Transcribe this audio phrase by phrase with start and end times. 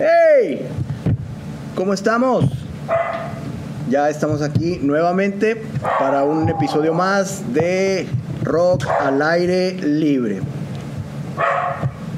[0.00, 0.66] ¡Hey!
[1.74, 2.46] ¿Cómo estamos?
[3.90, 5.62] Ya estamos aquí nuevamente
[5.98, 8.06] para un episodio más de
[8.42, 10.40] Rock al aire libre.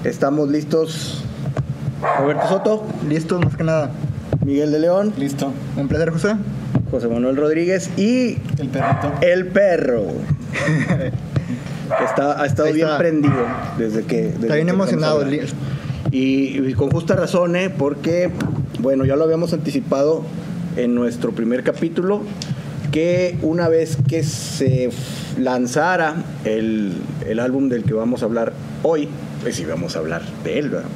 [0.05, 1.25] Estamos listos.
[2.19, 3.91] Roberto Soto, Listos, más que nada.
[4.45, 5.53] Miguel de León, Listo.
[5.77, 6.35] Un placer, José.
[6.91, 9.12] José Manuel Rodríguez y El perrito.
[9.21, 10.03] el perro.
[12.09, 12.99] está, ha estado Ahí bien está.
[12.99, 13.46] prendido
[13.79, 14.23] desde que.
[14.25, 15.25] desde Está bien que emocionado.
[16.13, 17.71] Y, con justa razón, ¿eh?
[17.71, 18.31] porque,
[18.81, 20.23] bueno, ya lo habíamos anticipado
[20.77, 22.20] en nuestro primer capítulo,
[22.93, 24.91] que una vez que se
[25.39, 26.93] lanzara el,
[27.27, 29.09] el álbum del que vamos a hablar hoy,
[29.41, 30.89] pues sí, vamos a hablar de él, ¿verdad?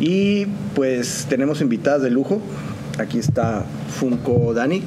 [0.00, 2.40] Y pues tenemos invitadas de lujo.
[2.98, 4.82] Aquí está Funko Dani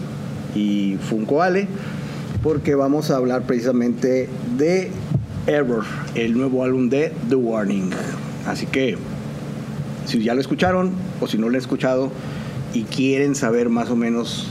[0.53, 1.69] y Funko Ale,
[2.43, 4.27] porque vamos a hablar precisamente
[4.57, 4.91] de
[5.47, 5.85] Error,
[6.15, 7.91] el nuevo álbum de The Warning.
[8.45, 8.97] Así que
[10.05, 10.91] si ya lo escucharon
[11.21, 12.11] o si no lo han escuchado
[12.73, 14.47] y quieren saber más o menos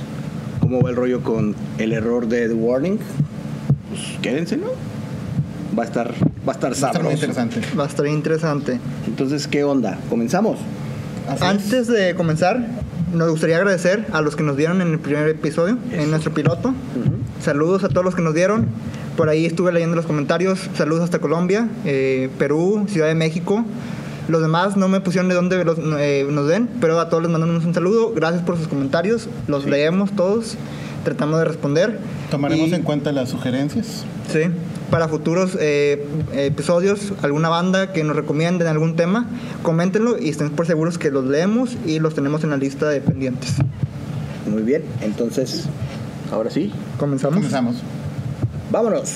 [0.61, 2.98] cómo va el rollo con el error de The Warning,
[3.91, 4.69] pues quédense, ¿no?
[5.78, 6.15] Va a estar,
[6.47, 7.05] va a estar sabroso.
[7.05, 7.61] muy interesante.
[7.78, 8.78] Va a estar interesante.
[9.06, 9.98] Entonces, ¿qué onda?
[10.09, 10.59] ¿Comenzamos?
[11.28, 11.43] Así es.
[11.43, 12.67] Antes de comenzar,
[13.12, 16.03] nos gustaría agradecer a los que nos dieron en el primer episodio, Eso.
[16.03, 16.75] en nuestro piloto.
[17.43, 18.67] Saludos a todos los que nos dieron.
[19.17, 20.69] Por ahí estuve leyendo los comentarios.
[20.77, 23.65] Saludos hasta Colombia, eh, Perú, Ciudad de México.
[24.28, 27.30] Los demás no me pusieron de dónde los- eh, nos den, pero a todos les
[27.33, 28.12] mandamos un saludo.
[28.14, 29.28] Gracias por sus comentarios.
[29.48, 29.70] Los Sí.
[29.70, 30.56] leemos todos.
[31.05, 31.98] Tratamos de responder.
[32.31, 34.05] Tomaremos Y- en cuenta las sugerencias.
[34.33, 34.41] Sí,
[34.91, 39.27] para futuros eh, episodios, alguna banda que nos recomienden algún tema,
[39.62, 43.03] coméntenlo y estén por seguros que los leemos y los tenemos en la lista de
[43.03, 43.56] pendientes.
[44.50, 45.64] Muy bien, entonces,
[46.33, 47.36] ahora sí, ¿Comenzamos?
[47.36, 47.77] Comenzamos.
[48.70, 49.12] vámonos.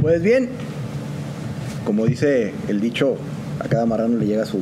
[0.00, 0.48] Pues bien,
[1.84, 3.16] como dice el dicho,
[3.58, 4.60] a cada marrano le llega su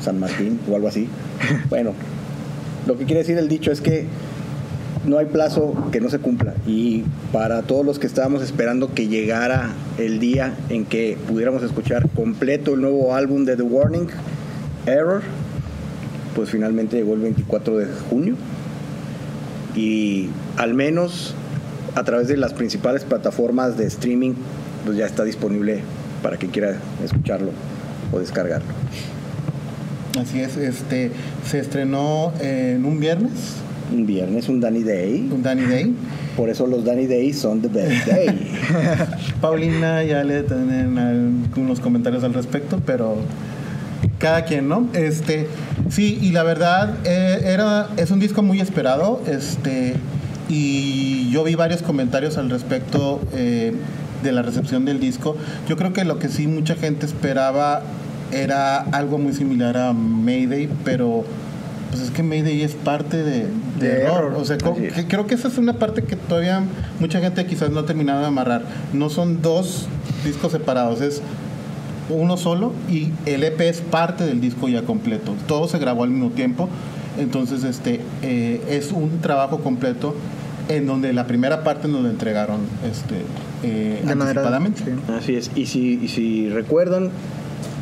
[0.00, 1.08] San Martín o algo así.
[1.68, 1.92] Bueno,
[2.86, 4.06] lo que quiere decir el dicho es que
[5.04, 6.54] no hay plazo que no se cumpla.
[6.66, 12.08] Y para todos los que estábamos esperando que llegara el día en que pudiéramos escuchar
[12.10, 14.08] completo el nuevo álbum de The Warning,
[14.86, 15.22] Error,
[16.36, 18.36] pues finalmente llegó el 24 de junio.
[19.74, 21.34] Y al menos
[21.96, 24.34] a través de las principales plataformas de streaming,
[24.86, 25.82] pues ya está disponible
[26.22, 27.50] para quien quiera escucharlo
[28.12, 28.72] o descargarlo.
[30.18, 30.56] Así es.
[30.56, 31.10] Este
[31.44, 33.56] se estrenó en un viernes,
[33.92, 35.28] Un viernes, un Danny Day.
[35.30, 35.94] un Danny Day.
[36.36, 38.28] Por eso los Danny Days son the best day.
[39.40, 43.16] Paulina ya le tienen algunos comentarios al respecto, pero
[44.18, 44.88] cada quien, ¿no?
[44.92, 45.46] Este,
[45.90, 49.94] sí, y la verdad eh, era es un disco muy esperado, este,
[50.48, 53.72] y yo vi varios comentarios al respecto eh,
[54.22, 55.36] de la recepción del disco.
[55.68, 57.82] Yo creo que lo que sí mucha gente esperaba
[58.32, 61.24] era algo muy similar a Mayday, pero
[61.90, 63.46] pues es que Mayday es parte de,
[63.78, 64.26] de De error.
[64.26, 64.34] Error.
[64.40, 64.92] O sea, es.
[64.94, 66.62] que- creo que esa es una parte que todavía
[66.98, 68.62] mucha gente quizás no ha terminado de amarrar.
[68.92, 69.86] No son dos
[70.24, 71.22] discos separados, es
[72.08, 75.34] uno solo y el EP es parte del disco ya completo.
[75.46, 76.68] Todo se grabó al mismo tiempo,
[77.18, 80.14] entonces este eh, es un trabajo completo
[80.68, 82.60] en donde la primera parte nos lo entregaron
[82.90, 83.16] este,
[83.62, 84.82] eh, De manera- anticipadamente.
[84.84, 84.90] sí.
[85.12, 85.50] Así es.
[85.54, 87.10] Y si, y si recuerdan,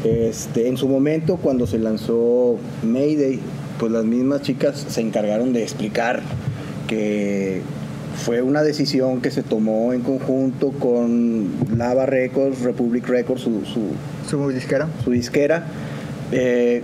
[0.05, 3.41] este, en su momento cuando se lanzó Mayday,
[3.79, 6.21] pues las mismas chicas se encargaron de explicar
[6.87, 7.63] que
[8.17, 13.81] fue una decisión que se tomó en conjunto con Lava Records, Republic Records, su, su,
[14.31, 14.89] Su disquera.
[15.03, 15.67] su disquera.
[16.31, 16.83] Eh,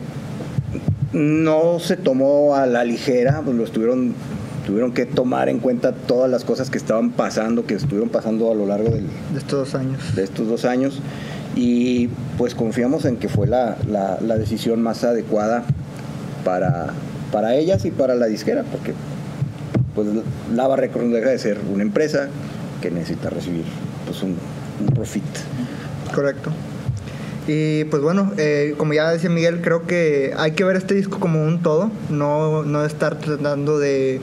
[1.13, 4.15] no se tomó a la ligera, pues lo estuvieron,
[4.67, 8.55] tuvieron que tomar en cuenta todas las cosas que estaban pasando, que estuvieron pasando a
[8.55, 10.15] lo largo del, de estos dos años.
[10.15, 11.01] de estos dos años
[11.57, 15.65] y pues confiamos en que fue la, la- la decisión más adecuada
[16.45, 16.89] para,
[17.33, 18.95] para ellas y para la disquera, porque
[19.95, 20.07] pues
[20.55, 22.29] Lava Records deja de ser una empresa
[22.81, 23.65] que necesita recibir
[24.07, 24.37] pues un,
[24.81, 25.25] un profit.
[26.15, 26.51] Correcto.
[27.49, 31.19] Y pues bueno, eh, como ya decía Miguel, creo que hay que ver este disco
[31.19, 34.21] como un todo, no, no estar tratando de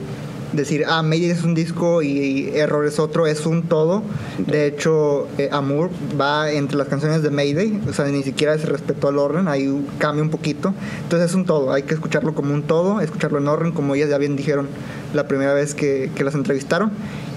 [0.52, 4.02] decir, ah, Mayday es un disco y, y Error es otro, es un todo.
[4.46, 8.66] De hecho, eh, Amour va entre las canciones de Mayday, o sea, ni siquiera se
[8.66, 10.74] respetó el orden, ahí cambia un poquito.
[11.02, 14.10] Entonces es un todo, hay que escucharlo como un todo, escucharlo en orden, como ellas
[14.10, 14.68] ya bien dijeron
[15.14, 16.90] la primera vez que, que las entrevistaron.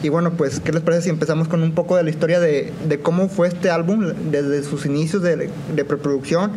[0.04, 2.74] Y bueno, pues, ¿qué les parece si empezamos con un poco de la historia de,
[2.88, 6.52] de cómo fue este álbum desde sus inicios de, de preproducción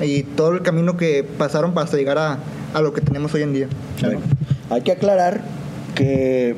[0.00, 2.38] y todo el camino que pasaron para hasta llegar a,
[2.72, 3.68] a lo que tenemos hoy en día?
[4.70, 5.42] Hay que aclarar
[5.94, 6.54] que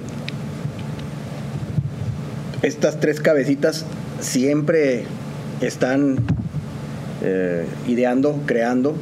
[2.62, 3.85] estas tres cabecitas
[4.21, 5.05] siempre
[5.61, 6.17] están
[7.23, 8.94] eh, ideando, creando,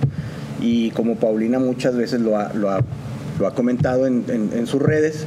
[0.60, 2.81] y como Paulina muchas veces lo ha, lo ha,
[3.38, 5.26] lo ha comentado en, en- en sus redes,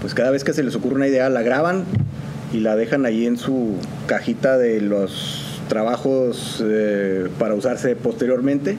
[0.00, 1.84] pues cada vez que se les ocurre una idea la graban
[2.52, 3.76] y la dejan ahí en su
[4.06, 5.41] cajita de los
[5.76, 8.76] trabajos eh, para usarse posteriormente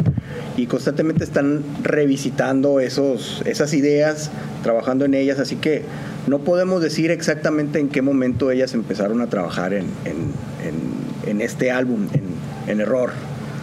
[0.57, 4.29] y constantemente están revisitando esos, esas ideas,
[4.61, 5.81] trabajando en ellas, así que
[6.27, 10.31] no podemos decir exactamente en qué momento ellas empezaron a trabajar en, en-
[10.67, 12.07] en- en este álbum,
[12.67, 13.09] en, Error.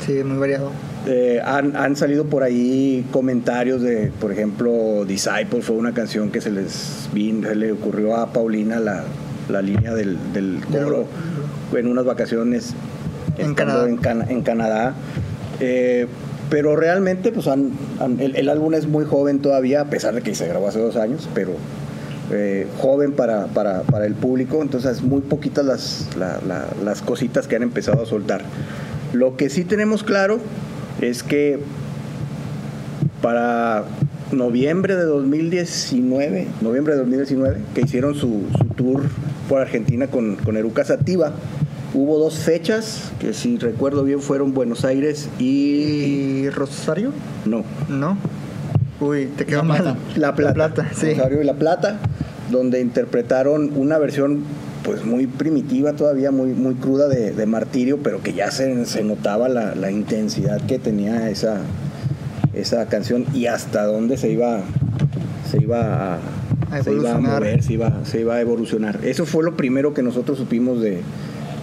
[0.05, 0.73] Sí, muy variado.
[1.06, 6.41] Eh, han, han salido por ahí comentarios de, por ejemplo, Disciple fue una canción que
[6.41, 9.05] se les vin- se le ocurrió a Paulina la,
[9.49, 11.06] la línea del, del coro
[11.76, 12.75] en unas vacaciones
[13.39, 13.89] En Canadá.
[13.89, 14.95] En, en Canadá.
[15.61, 16.07] Eh,
[16.51, 17.71] pero realmente, pues han-
[18.01, 20.81] han- el, el álbum es muy joven todavía, a pesar de que se grabó hace
[20.81, 21.53] dos años, pero
[22.33, 27.47] eh, joven para, para, para el público, entonces muy poquitas las, la- la- las cositas
[27.47, 28.43] que han empezado a soltar.
[29.13, 30.39] Lo que sí tenemos claro
[31.01, 31.59] es que
[33.23, 33.85] para
[34.33, 39.03] noviembre de 2019, noviembre de 2019, que hicieron su, su tour
[39.49, 41.33] por Argentina con, con Eruca Sativa,
[41.95, 46.45] hubo dos fechas que si recuerdo bien fueron Buenos Aires y...
[46.45, 47.13] ¿Y Rosario?
[47.45, 48.17] No, No.
[49.01, 49.79] Uy, te quedó La mal.
[49.83, 49.99] Plata.
[50.17, 50.91] La Plata.
[50.95, 51.15] sí.
[51.15, 51.99] Rosario y La Plata,
[52.51, 54.45] donde interpretaron una versión
[54.85, 59.03] pues muy primitiva todavía, muy, muy cruda de, de Martirio, pero que ya se, se
[59.03, 61.61] notaba la, la intensidad que tenía esa,
[62.55, 64.61] esa canción y hasta dónde se iba,
[65.51, 66.19] se iba a,
[66.71, 69.01] A se iba a mover, se iba, se iba a evolucionar.
[69.03, 71.01] Eso fue lo primero que nosotros supimos de...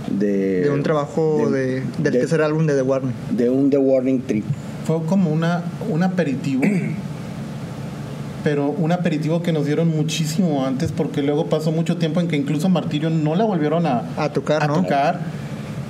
[0.09, 3.13] De, De un trabajo de, del de- tercer álbum de The Warning.
[3.31, 4.45] de un The Warning Trip.
[4.85, 6.63] Fue como una, un aperitivo,
[8.43, 12.37] pero un aperitivo que nos dieron muchísimo antes, porque luego pasó mucho tiempo en que
[12.37, 14.75] incluso Martirio no la volvieron a, A tocar, a ¿no?
[14.75, 15.19] tocar.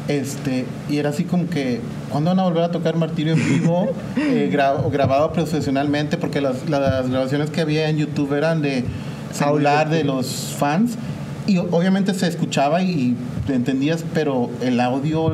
[0.07, 3.89] Este, y era así como que, ¿cuándo van a volver a tocar Martirio en vivo?
[4.17, 8.83] Eh, gra- grabado profesionalmente, porque las, las grabaciones que había en YouTube eran de
[9.31, 10.97] celular de los fans.
[11.47, 13.15] Y obviamente se escuchaba y
[13.45, 15.33] te entendías, pero el audio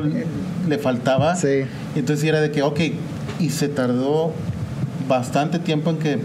[0.68, 1.34] le faltaba.
[1.34, 1.64] Sí.
[1.96, 2.80] Entonces era de que, ok,
[3.40, 4.32] y se tardó
[5.08, 6.18] bastante tiempo en que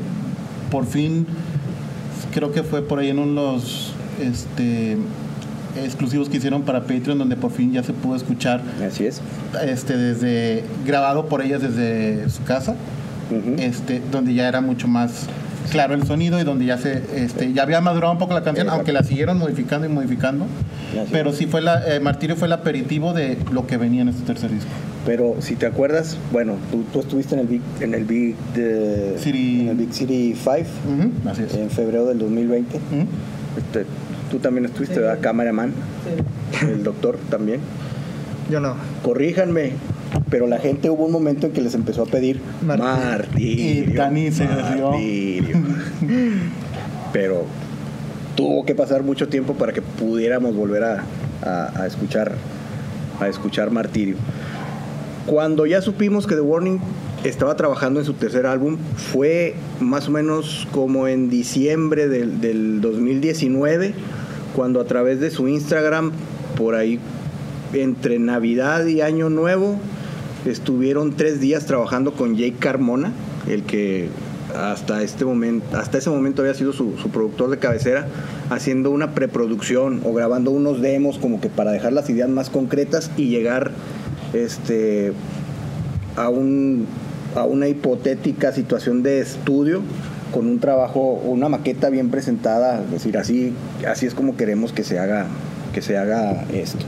[0.70, 1.26] por fin,
[2.34, 4.98] creo que fue por ahí en unos este,
[5.84, 9.22] exclusivos que hicieron para Patreon, donde por fin ya se pudo escuchar Así es.
[9.64, 12.76] este, desde, grabado por ellas desde su casa,
[13.58, 15.28] este, donde ya era mucho más
[15.70, 18.68] claro el sonido y donde ya se este, ya había madurado un poco la canción,
[18.68, 18.76] Exacto.
[18.80, 20.46] aunque la siguieron modificando y modificando.
[21.12, 24.24] Pero sí fue la, eh, Martirio fue el aperitivo de lo que venía en este
[24.24, 24.70] tercer disco.
[25.06, 29.16] Pero si te acuerdas, bueno, tú, tú estuviste en el Big, en el Big, eh,
[29.18, 31.54] City- en el Big City 5 Ujú, Así es.
[31.56, 32.76] en febrero del 2020.
[32.78, 33.06] Ujú.
[33.58, 33.86] Este,
[34.30, 35.20] tú también estuviste, ¿verdad?
[35.22, 35.74] Cameraman,
[36.62, 37.62] el doctor también.
[38.52, 38.76] Yo no.
[39.04, 39.72] Corríjanme,
[40.30, 42.94] pero la gente hubo un momento en que les empezó a pedir Martirio.
[42.96, 43.92] martirio.
[43.92, 44.90] Y Dani se desvió.
[44.92, 45.58] martirio.
[47.14, 47.44] pero
[48.36, 51.04] tuvo que pasar mucho tiempo para que pudiéramos volver a,
[51.44, 52.34] a- a escuchar
[53.20, 54.16] a escuchar martirio.
[55.26, 56.80] Cuando ya supimos que The Warning
[57.26, 62.80] estaba trabajando en su tercer álbum, fue más o menos como en diciembre del, del
[62.80, 63.94] 2019,
[64.56, 66.14] cuando a través de su Instagram,
[66.58, 66.98] por ahí
[67.74, 69.78] entre Navidad y Año Nuevo,
[70.52, 73.12] estuvieron tres días trabajando con Jake Carmona,
[73.48, 74.10] el que
[74.56, 78.08] hasta este momento, hasta ese momento había sido su, productor de cabecera,
[78.50, 83.12] haciendo una preproducción o grabando unos demos como que para dejar las ideas más concretas
[83.18, 83.72] y llegar
[84.34, 85.14] este
[86.16, 86.88] a un
[87.36, 89.82] a una hipotética situación de estudio
[90.32, 93.54] con un trabajo, una maqueta bien presentada, es decir, así,
[93.88, 95.28] así es como queremos que se haga,
[95.74, 96.86] que se haga esto.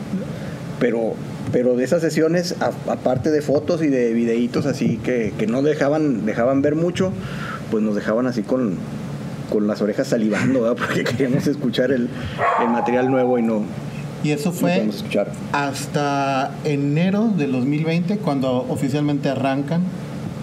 [0.80, 1.16] Pero,
[1.52, 2.56] pero de esas sesiones,
[2.88, 7.12] aparte de fotos y de videitos así que, que no dejaban, dejaban ver mucho,
[7.70, 8.76] pues nos dejaban así con,
[9.50, 10.78] con las orejas salivando, ¿verdad?
[10.88, 12.10] porque queríamos escuchar el,
[12.62, 13.64] el material nuevo y no,
[14.24, 15.32] Y eso fue escuchar.
[15.52, 19.84] hasta enero del 2020, cuando oficialmente arrancan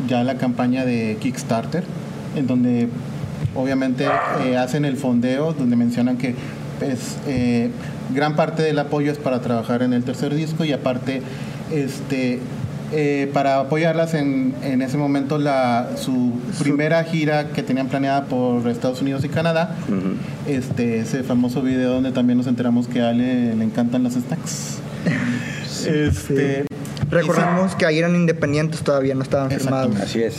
[0.08, 1.84] ya la campaña de Kickstarter,
[2.36, 2.88] en donde
[3.54, 4.06] obviamente
[4.44, 6.34] eh, hacen el fondeo, donde mencionan que
[6.78, 7.70] pues, eh,
[8.14, 11.22] gran parte del apoyo es para trabajar en el tercer disco y aparte
[11.72, 12.40] este
[12.90, 18.66] eh, para apoyarlas en, en ese momento la, su primera gira que tenían planeada por
[18.68, 19.76] Estados Unidos y Canadá
[20.46, 24.78] este ese famoso video donde también nos enteramos que a Ale le encantan las snacks.
[25.86, 26.64] este,
[27.10, 29.96] Recordemos que ahí eran independientes todavía, no estaban firmados.
[29.96, 30.36] Así es.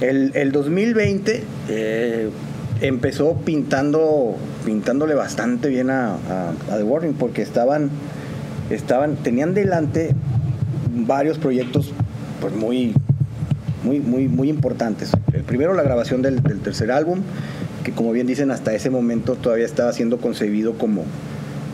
[0.00, 2.30] El, el 2020 eh,
[2.80, 6.16] empezó pintando, pintándole bastante bien a,
[6.68, 7.90] The Warning porque estaban
[8.70, 10.14] estaban, tenían delante
[10.94, 11.92] varios proyectos
[12.40, 12.94] pues muy,
[13.82, 15.12] muy, muy, muy importantes.
[15.32, 17.20] El primero, la grabación del, del tercer álbum,
[17.84, 21.04] que como bien dicen, hasta ese momento todavía estaba siendo concebido como,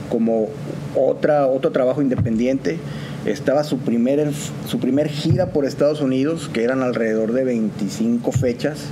[0.09, 0.49] como
[0.97, 2.79] otra, otro trabajo independiente.
[3.25, 4.33] Estaba su primer,
[4.67, 8.87] su primer gira por Estados Unidos, que eran alrededor de 25 fechas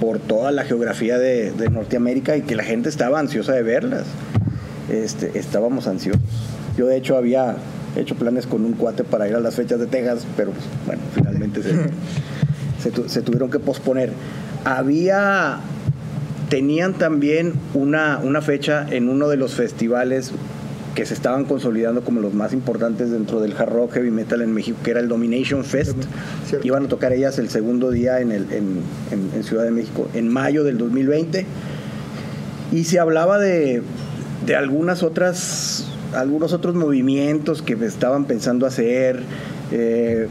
[0.00, 4.04] por toda la geografía de, de Norteamérica y que la gente estaba ansiosa de verlas.
[4.90, 6.20] Este, estábamos ansiosos.
[6.76, 7.56] Yo de hecho había
[7.96, 11.02] hecho planes con un cuate para ir a las fechas de Texas, pero pues, bueno,
[11.14, 11.70] finalmente se,
[12.82, 14.10] se tu- se tuvieron que posponer.
[14.64, 15.58] Había,
[16.50, 20.32] tenían también una, una fecha en uno de los festivales
[20.96, 24.52] que se estaban consolidando como los más importantes dentro del hard rock heavy metal en
[24.52, 25.96] México, que era el Domination Fest.
[26.48, 26.66] Cierto.
[26.66, 28.80] Iban a tocar ellas el segundo día en, el, en,
[29.12, 31.46] en- en Ciudad de México, en mayo del 2020.
[32.72, 33.82] Y se hablaba de,
[34.46, 39.22] de algunas otras, algunos otros movimientos que estaban pensando hacer.
[39.70, 40.26] eh,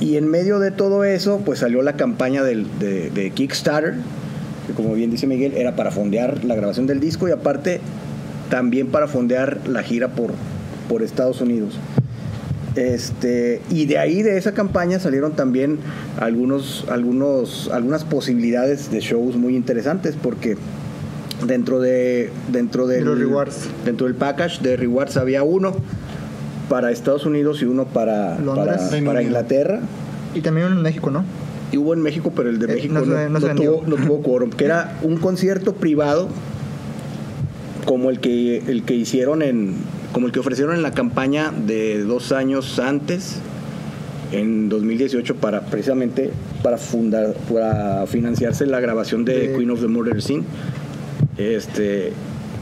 [0.00, 3.94] y en medio de todo eso, pues salió la campaña del- de, de Kickstarter,
[4.66, 7.80] que como bien dice Miguel, era para fondear la grabación del disco y aparte
[8.50, 10.32] también para fondear la gira por,
[10.88, 11.78] por Estados Unidos.
[12.76, 15.78] Este, y de ahí, de esa campaña, salieron también
[16.20, 20.56] algunos, algunos, algunas posibilidades de shows muy interesantes, porque
[21.46, 23.68] dentro de dentro del Los rewards.
[23.84, 25.72] dentro del package de rewards había uno
[26.68, 28.82] para Estados Unidos y uno para, Londres.
[28.90, 29.22] para, para.
[29.22, 29.80] Inglaterra.
[30.34, 31.24] Y también en México, ¿no?
[31.72, 33.72] Y hubo en México, pero el de Eh, México no no, no no vendió.
[33.74, 36.28] tuvo, no tuvo quórum, que era un concierto privado
[37.88, 39.72] como el que, el que hicieron en,
[40.12, 43.36] como el que ofrecieron en la campaña de dos años antes,
[44.30, 46.30] en 2018, para precisamente
[46.62, 50.42] para fundar, para financiarse la grabación de, De- Queen of the Murder Scene.
[51.38, 52.12] Este,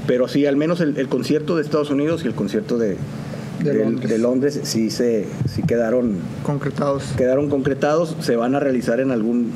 [0.06, 2.96] pero sí, al menos el, el concierto de Estados Unidos y el concierto de,
[3.64, 4.08] Londres.
[4.08, 7.02] de Londres sí se sí quedaron Concretados.
[7.16, 9.50] quedaron concretados, se van a realizar en algún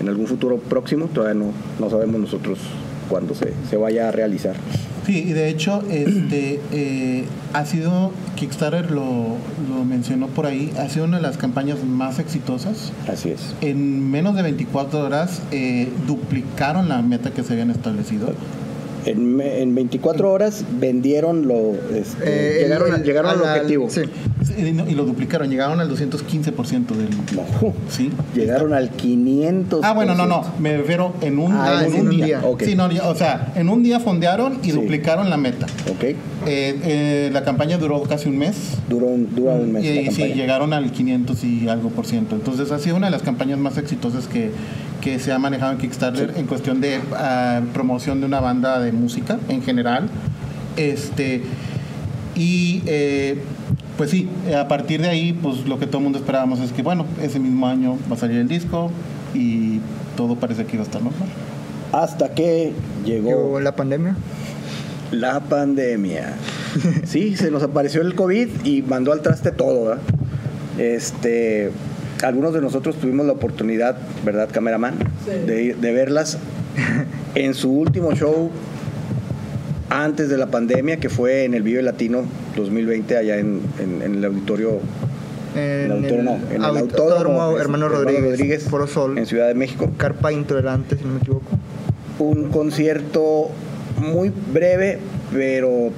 [0.00, 2.60] en algún futuro próximo, todavía no, no sabemos nosotros
[3.08, 4.54] cuándo se, se vaya a realizar.
[5.08, 7.24] Sí, y de hecho, este eh,
[7.54, 9.36] ha sido, Kickstarter lo,
[9.70, 12.92] lo mencionó por ahí, ha sido una de las campañas más exitosas.
[13.10, 13.54] Así es.
[13.62, 18.34] En menos de 24 horas eh, duplicaron la meta que se habían establecido.
[19.08, 23.88] En, me- en 24 horas vendieron lo este, Eh, llegaron, el- llegaron al, al- objetivo.
[23.88, 24.02] sí.
[24.44, 27.08] Sí, Y, no- y lo duplicaron, llegaron al 215% del...
[27.34, 28.10] No, ¿Sí?
[28.34, 29.80] llegaron al 500.
[29.82, 32.24] Ah, bueno, no, no, me refiero en un, Ah, en en un un día.
[32.26, 32.40] día.
[32.44, 32.62] Ok.
[32.62, 34.72] Sí, no, ya- o sea, en un día fondearon y Sí.
[34.72, 35.66] duplicaron la meta.
[35.90, 38.56] Ok, Eh, eh, la campaña duró casi un mes.
[38.88, 40.34] duró un, dura un mes Y, la sí, campaña.
[40.34, 42.36] llegaron al 500 y algo por ciento.
[42.36, 44.50] Entonces ha sido una de las campañas más exitosas que,
[45.00, 48.92] que se ha manejado en Kickstarter en cuestión de ah, promoción de una banda de
[48.92, 50.08] música en general.
[50.76, 51.42] Este,
[52.34, 53.42] y eh,
[53.96, 56.82] pues sí, a partir de ahí, pues lo que todo el mundo esperábamos es que,
[56.82, 58.90] bueno, ese mismo año va a salir el disco
[59.34, 59.80] y
[60.16, 61.28] todo parece que iba a estar normal.
[61.92, 62.72] Hasta que
[63.04, 64.16] llegó Llegó la pandemia.
[65.10, 66.34] La pandemia.
[67.04, 70.02] Sí, se nos apareció el COVID y mandó al traste todo, ¿verdad?
[70.76, 71.72] Este,
[72.22, 74.94] algunos de nosotros tuvimos la oportunidad, ¿verdad, cameraman?
[75.46, 76.38] De, ir- de verlas
[77.34, 78.50] en su último show
[79.90, 82.22] antes de la pandemia, que fue en el Vive Latino
[82.56, 84.80] 2020, allá en, en- en el auditorio,
[85.54, 88.64] en el En auditorio no, en el aut- autódromo Hermano Rodríguez.
[88.64, 89.16] Foro Sol.
[89.16, 91.46] en Ciudad de México Carpa Intolerante, si no me equivoco.
[92.18, 93.50] un concierto
[93.98, 94.98] muy breve,
[95.32, 95.90] pero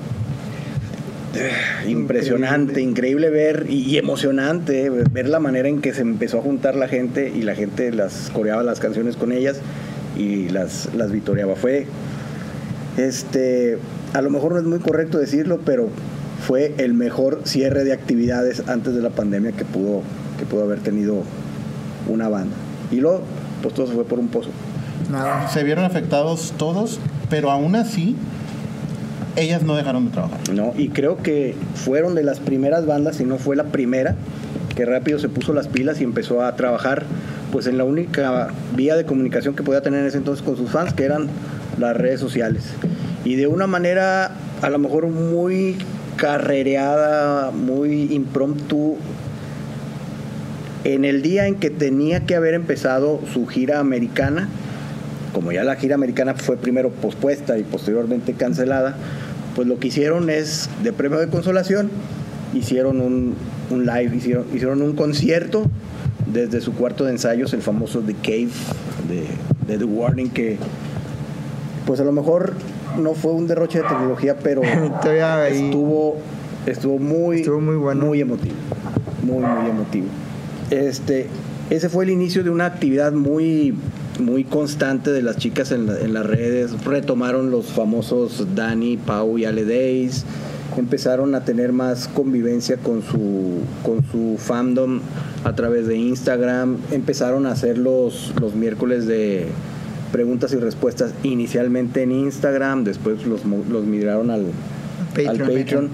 [1.87, 6.43] impresionante, increíble ver y, y emocionante eh, ver la manera en que se empezó a
[6.43, 9.61] juntar la gente y la gente las coreaba las canciones con ellas
[10.19, 11.57] y las, las vitoreaba.
[11.57, 11.87] Fue,
[12.97, 13.79] este,
[14.13, 15.89] a lo mejor no es muy correcto decirlo, pero
[16.47, 20.03] fue el mejor cierre de actividades antes de la pandemia que pudo,
[20.39, 21.23] que pudo haber tenido
[22.09, 22.57] una banda.
[22.91, 23.23] Y luego,
[23.63, 24.51] pues todo se fue por un pozo.
[25.11, 25.49] Nada.
[25.49, 28.17] Se vieron afectados todos, pero aún así,
[29.41, 30.41] ellas no dejaron de trabajar.
[30.55, 30.73] ¿no?
[30.77, 34.15] Y creo que fueron de las primeras bandas, si no fue la primera,
[34.75, 37.05] que rápido se puso las pilas y empezó a trabajar
[37.53, 40.71] pues en la única vía de comunicación que podía tener en ese entonces con sus
[40.71, 41.29] fans, que eran
[41.79, 42.65] las redes sociales.
[43.25, 44.33] Y de una manera
[44.63, 45.77] a lo mejor muy
[46.17, 48.97] carrereada, muy impromptu,
[50.85, 54.49] en el día en que tenía que haber empezado su gira americana,
[55.33, 58.97] como ya la gira americana fue primero pospuesta y posteriormente cancelada,
[59.55, 61.91] pues lo que hicieron es, de premio de consolación,
[62.55, 63.35] hicieron un,
[63.71, 65.65] un live, hicieron, hicieron un concierto
[66.27, 68.51] desde su cuarto de ensayos, el famoso The Cave
[69.09, 69.27] de,
[69.67, 70.59] de The Warning, que
[71.87, 72.55] pues a lo mejor
[72.99, 74.63] no fue un derroche de tecnología, pero
[75.51, 76.19] estuvo,
[76.67, 78.07] Estuvo muy, Estuvo muy bueno.
[78.07, 78.55] muy emotivo.
[79.23, 80.07] Muy, muy emotivo.
[80.71, 81.27] Este,
[81.71, 83.75] ese fue el inicio de una actividad muy,
[84.21, 86.85] muy constante de las chicas en, la- en las redes.
[86.85, 90.25] Retomaron los famosos Dani, Pau y Ale Days.
[90.77, 95.01] Empezaron a tener más convivencia con su, con su fandom
[95.45, 96.77] a través de Instagram.
[96.93, 99.47] Empezaron a hacer los, los miércoles de
[100.13, 104.47] preguntas y respuestas inicialmente en Instagram, después los, los migraron al,
[105.15, 105.89] Patreon, al Patreon, Patreon.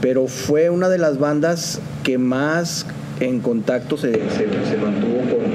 [0.00, 2.86] pero fue una de las bandas que más
[3.20, 5.49] en contacto se, se- se mantuvo con,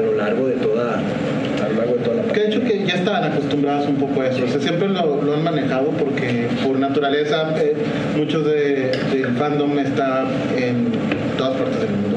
[0.00, 2.86] a lo largo de toda a lo largo de toda la Que de hecho que
[2.86, 6.48] ya estaban acostumbrados un poco a eso, o sea, siempre lo, lo han manejado porque
[6.64, 7.74] por naturaleza eh,
[8.16, 10.24] muchos de, del fandom está
[10.56, 10.88] en
[11.36, 12.16] todas partes del mundo.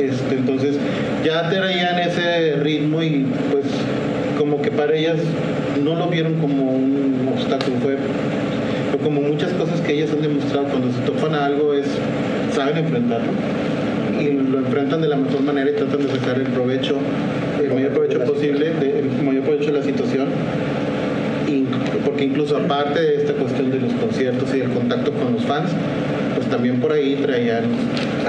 [0.00, 0.76] Este, entonces
[1.24, 3.64] ya traían ese ritmo y pues
[4.38, 5.16] como que para ellas
[5.82, 7.96] no lo vieron como un obstáculo, fue
[8.90, 10.66] fue como muchas cosas que ellas han demostrado.
[10.68, 11.86] Cuando se topan a algo es
[12.54, 13.32] saben enfrentarlo
[14.20, 16.96] y lo enfrentan de la mejor manera y tratan de sacar el provecho,
[17.62, 20.26] el mayor provecho posible, de- el mayor provecho de la situación.
[21.48, 21.64] Y-
[22.04, 25.70] porque incluso aparte de esta cuestión de los conciertos y del contacto con los fans,
[26.34, 27.64] pues también por ahí traían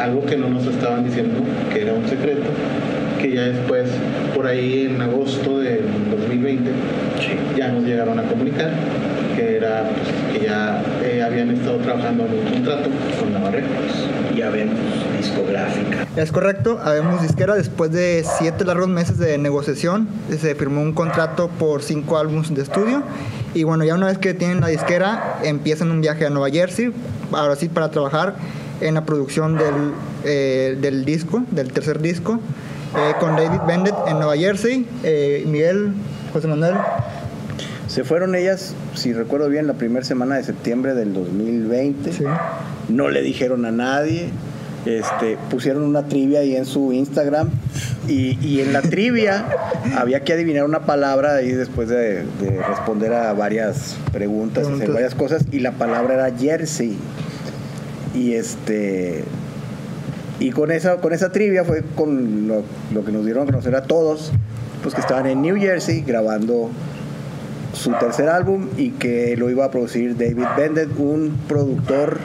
[0.01, 1.33] algo que no nos estaban diciendo,
[1.73, 2.47] que era un secreto,
[3.21, 3.89] que ya después,
[4.35, 6.69] por ahí en agosto del 2020,
[7.57, 8.71] ya nos llegaron a comunicar
[9.37, 12.89] que era pues, que ya eh, habían estado trabajando en un contrato
[13.19, 14.35] con Records.
[14.35, 14.75] ya vemos
[15.15, 16.07] discográfica.
[16.15, 21.49] Es correcto, habemos disquera después de siete largos meses de negociación, se firmó un contrato
[21.59, 23.03] por cinco álbumes de estudio
[23.53, 26.91] y bueno, ya una vez que tienen la disquera empiezan un viaje a Nueva Jersey,
[27.31, 28.35] ahora sí para trabajar
[28.81, 32.39] en la producción del, eh, del disco, del tercer disco,
[32.95, 35.93] eh, con David Bennett en Nueva Jersey, eh, Miguel,
[36.33, 36.75] José Manuel,
[37.87, 42.11] Se fueron ellas, si recuerdo bien, la primera semana de septiembre del 2020.
[42.11, 42.23] Sí.
[42.89, 44.29] No le dijeron a nadie.
[44.85, 47.49] Este, pusieron una trivia ahí en su Instagram
[48.07, 49.45] y, y en la trivia
[49.97, 55.13] había que adivinar una palabra ahí después de, de responder a varias preguntas, hacer varias
[55.13, 56.97] cosas y la palabra era jersey
[58.15, 59.25] y este
[60.39, 63.75] y con esa con esa trivia fue con lo, lo que nos dieron a conocer
[63.75, 64.31] a todos
[64.83, 66.69] pues que estaban en New Jersey grabando
[67.77, 72.19] su tercer álbum y que lo iba a producir David Bennett, un productor,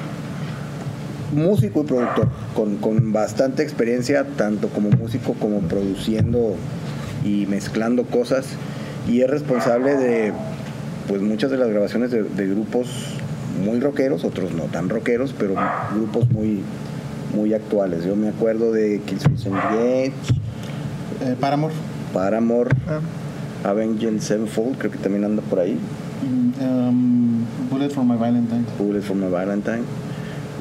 [1.33, 6.55] músico y productor, con, con bastante experiencia, tanto como músico como produciendo
[7.25, 8.47] y mezclando cosas,
[9.09, 10.33] y es responsable de
[11.09, 13.17] pues muchas de las grabaciones de, de grupos
[13.65, 15.55] muy rockeros, otros no tan rockeros, pero
[15.95, 16.63] grupos muy
[17.35, 18.05] muy actuales.
[18.05, 20.13] Yo me acuerdo de Killswitch Engage,
[21.25, 21.75] Eh, Paramore.
[22.13, 23.01] Paramore, ah,
[23.65, 25.79] Avenged Sevenfold, creo que también anda por ahí.
[26.61, 28.65] Um, Bullet for My Valentine.
[28.79, 29.83] Bullet for My Valentine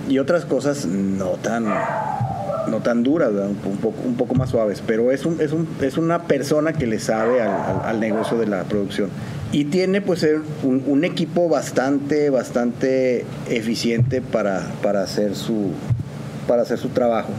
[0.10, 3.50] y otras cosas no tan no tan duras ¿verdad?
[3.50, 6.88] un, poco, un poco más suaves pero es un, es, un, es una persona que
[6.88, 9.10] le sabe al, al- al negocio de la producción
[9.52, 10.26] y tiene pues
[10.64, 15.72] un, un equipo bastante bastante eficiente para, para hacer su
[16.48, 17.30] para hacer su trabajo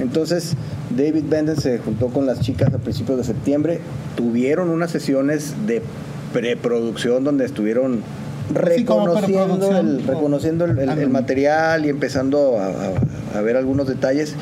[0.00, 0.54] entonces
[0.96, 3.80] David Benden se juntó con las chicas a principios de septiembre
[4.16, 5.82] tuvieron unas sesiones de
[6.32, 8.02] preproducción donde estuvieron
[8.52, 11.08] reconociendo el, reconociendo el, el- el Ándale.
[11.08, 14.34] material y empezando a, a- a ver algunos detalles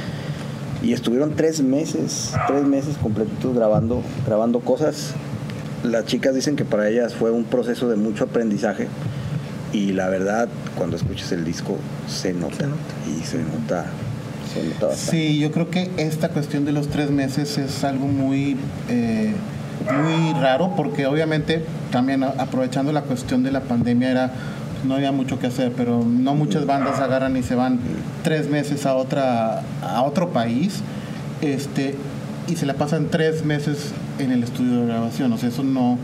[0.83, 5.13] y estuvieron tres meses tres meses completitos grabando grabando cosas
[5.85, 8.89] las chicas dicen que para ellas fue un proceso de mucho aprendizaje
[9.73, 11.77] y la verdad cuando escuches el disco
[12.09, 12.83] se nota, Se nota.
[13.21, 13.87] y se nota
[14.97, 18.57] Sí, yo creo que esta cuestión de los tres meses es algo muy,
[18.89, 19.33] eh,
[19.91, 24.33] muy raro porque obviamente también aprovechando la cuestión de la pandemia era
[24.85, 27.79] no había mucho que hacer, pero no muchas bandas agarran y se van
[28.25, 30.81] tres meses a otra a otro país,
[31.41, 31.95] este
[32.49, 35.99] y se la pasan tres meses en el estudio de grabación, o sea eso no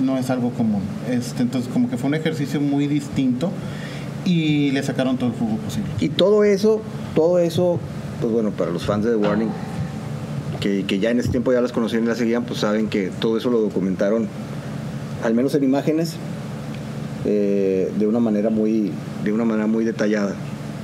[0.00, 0.82] no es algo común.
[1.10, 3.50] Este, entonces como que fue un ejercicio muy distinto
[4.28, 5.88] y le sacaron todo el jugo posible.
[6.00, 6.82] Y todo eso,
[7.14, 7.80] todo eso,
[8.20, 9.48] pues bueno, para los fans de The Warning,
[10.60, 13.10] que, que ya en ese tiempo ya las conocían y las seguían, pues saben que
[13.20, 14.28] todo eso lo documentaron,
[15.24, 16.16] al menos en imágenes,
[17.24, 18.92] eh, de una manera muy,
[19.24, 20.34] de una manera muy detallada.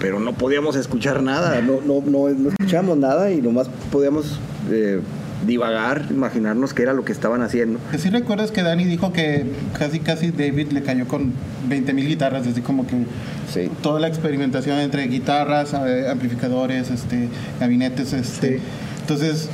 [0.00, 4.38] Pero no podíamos escuchar nada, no, no, no, no escuchábamos nada y nomás podíamos
[4.70, 5.00] eh,
[5.46, 7.78] divagar, imaginarnos qué era lo que estaban haciendo.
[7.98, 9.44] Sí recuerdas que Dani dijo que
[9.78, 11.32] casi casi David le cayó con
[11.68, 12.94] 20 mil guitarras, así como que
[13.52, 13.70] Sí.
[13.82, 17.28] toda la experimentación entre guitarras, eh, amplificadores, este,
[17.60, 18.58] gabinetes, este.
[18.58, 18.64] Sí.
[19.00, 19.48] Entonces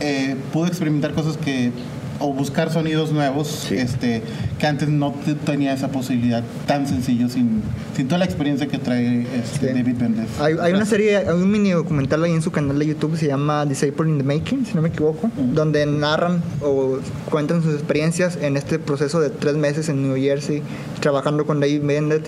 [0.00, 1.70] eh, pudo experimentar cosas que
[2.18, 3.76] o buscar sonidos nuevos Sí.
[3.76, 4.22] este
[4.58, 7.62] que antes no te- tenía esa posibilidad tan sencillo sin,
[7.94, 9.74] sin toda la experiencia que trae este, Sí.
[9.74, 10.28] David Bendez.
[10.40, 13.18] Hay, hay una serie, hay un mini documental ahí en su canal de YouTube que
[13.18, 16.98] se llama Disciple in the Making, si no me equivoco, donde narran o
[17.30, 20.62] cuentan sus experiencias en este proceso de tres meses en New Jersey,
[21.00, 22.26] trabajando con David Bennett.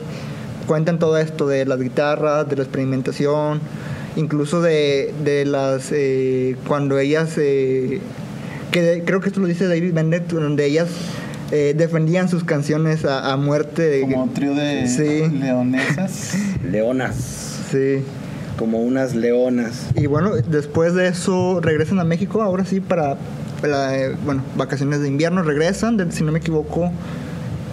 [0.66, 3.60] Cuentan todo esto de las guitarras, de la experimentación,
[4.16, 5.88] incluso de, de las.
[5.92, 7.30] eh, cuando ellas.
[7.38, 8.00] eh,
[8.80, 10.88] que de- creo que esto lo dice David Bennett, donde ellas
[11.50, 13.82] eh, defendían sus canciones a, a muerte.
[13.82, 15.28] de- Como trío de Sí.
[15.38, 16.34] leonesas.
[16.70, 17.14] Leonas.
[17.70, 18.02] Sí.
[18.58, 19.86] Como unas leonas.
[19.94, 23.16] Y bueno, después de eso regresan a México, ahora sí, para,
[23.60, 25.42] para, eh, bueno, vacaciones de invierno.
[25.42, 26.90] Regresan, de- si no me equivoco,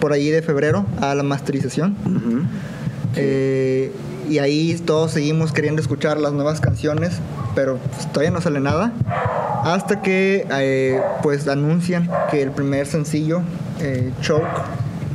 [0.00, 1.96] por ahí de febrero a la masterización.
[2.04, 2.42] Ujú.
[3.16, 3.90] Eh,
[4.28, 7.20] y ahí todos seguimos queriendo escuchar las nuevas canciones,
[7.54, 8.92] pero pues, todavía no sale nada.
[9.64, 13.42] Hasta que eh, pues anuncian que el primer sencillo,
[13.80, 14.46] eh, Choke,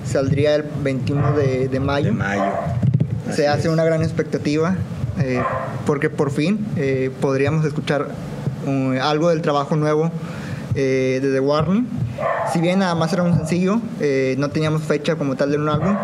[0.06, 2.52] saldría el 21 de, de mayo De mayo.
[3.34, 3.74] se hace es.
[3.74, 4.76] una gran expectativa
[5.20, 5.42] eh,
[5.86, 6.66] porque por fin
[7.22, 8.10] podríamos escuchar
[9.02, 10.12] algo del trabajo nuevo
[10.74, 11.88] de The Warning.
[12.52, 13.82] Si bien nada más era un sencillo,
[14.38, 15.96] no teníamos fecha como tal de un álbum.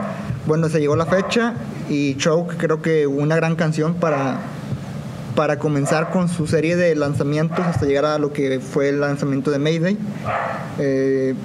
[0.48, 1.54] Bueno, se llegó la fecha
[1.90, 4.40] y Choke creo que una gran canción para,
[5.36, 9.52] para comenzar con su serie de lanzamientos hasta llegar a lo que fue el lanzamiento
[9.52, 9.98] de Mayday.
[10.80, 11.36] Eh,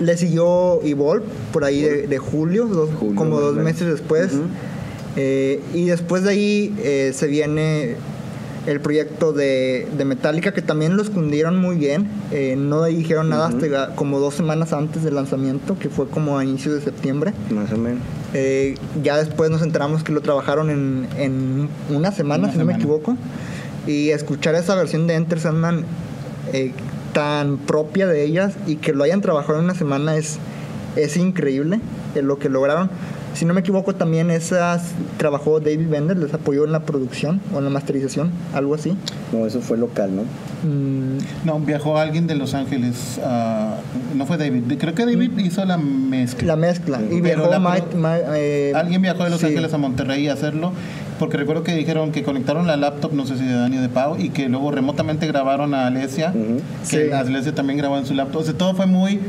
[0.00, 4.32] le siguió Evolve por ahí de, de julio, dos- Julio, como dos meses después.
[5.16, 7.96] Eh, y después de ahí eh, se viene
[8.66, 12.08] el proyecto de, de Metallica, que también lo escondieron muy bien.
[12.32, 16.44] Eh, no dijeron nada hasta como dos semanas antes del lanzamiento, que fue como a
[16.44, 17.32] inicios de septiembre.
[17.50, 18.00] Más o menos.
[18.38, 22.66] Eh, ya después nos enteramos que lo trabajaron en, en una semana, Una si no
[22.66, 23.16] me equivoco.
[23.86, 25.86] Y escuchar esa versión de Enter Sandman
[26.52, 26.72] eh,
[27.14, 30.36] tan propia de ellas y que lo hayan trabajado en una semana es,
[30.96, 31.80] es increíble
[32.14, 32.90] eh, lo que lograron.
[33.36, 37.58] Si no me equivoco, también esas trabajó David Bender, les apoyó en la producción o
[37.58, 38.96] en la masterización, algo así.
[39.32, 40.22] No, eso fue local, ¿no?
[40.68, 43.20] Mm, No, viajó alguien de Los Ángeles.
[43.22, 43.76] ah,
[44.14, 44.62] no fue David.
[44.78, 46.46] Creo que David hizo la mezcla.
[46.48, 46.98] la mezcla.
[47.02, 49.46] Y Pero viajó la Mike- pro- Ma- eh, Alguien viajó de Los sí.
[49.46, 50.72] Ángeles a Monterrey a hacerlo,
[51.18, 53.88] porque recuerdo que dijeron que conectaron la laptop, no sé si de Dani o de
[53.90, 56.32] Pau, y que luego remotamente grabaron a Alesia,
[56.88, 57.12] que Sí.
[57.12, 58.40] Alesia también grabó en su laptop.
[58.40, 59.20] O sea, todo fue muy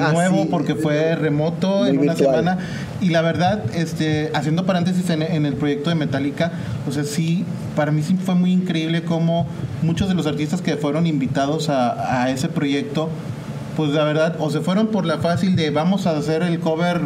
[0.00, 0.48] Ah, nuevo sí.
[0.50, 2.58] porque fue remoto en una semana.
[3.00, 6.52] Y la verdad, este, haciendo paréntesis en, en el proyecto de Metallica,
[6.88, 7.44] o sea, sí,
[7.76, 9.46] para mí sí fue muy increíble cómo
[9.82, 13.08] muchos de los artistas que fueron invitados a, a ese proyecto,
[13.76, 17.00] pues la verdad, o se fueron por la fácil de vamos a hacer el cover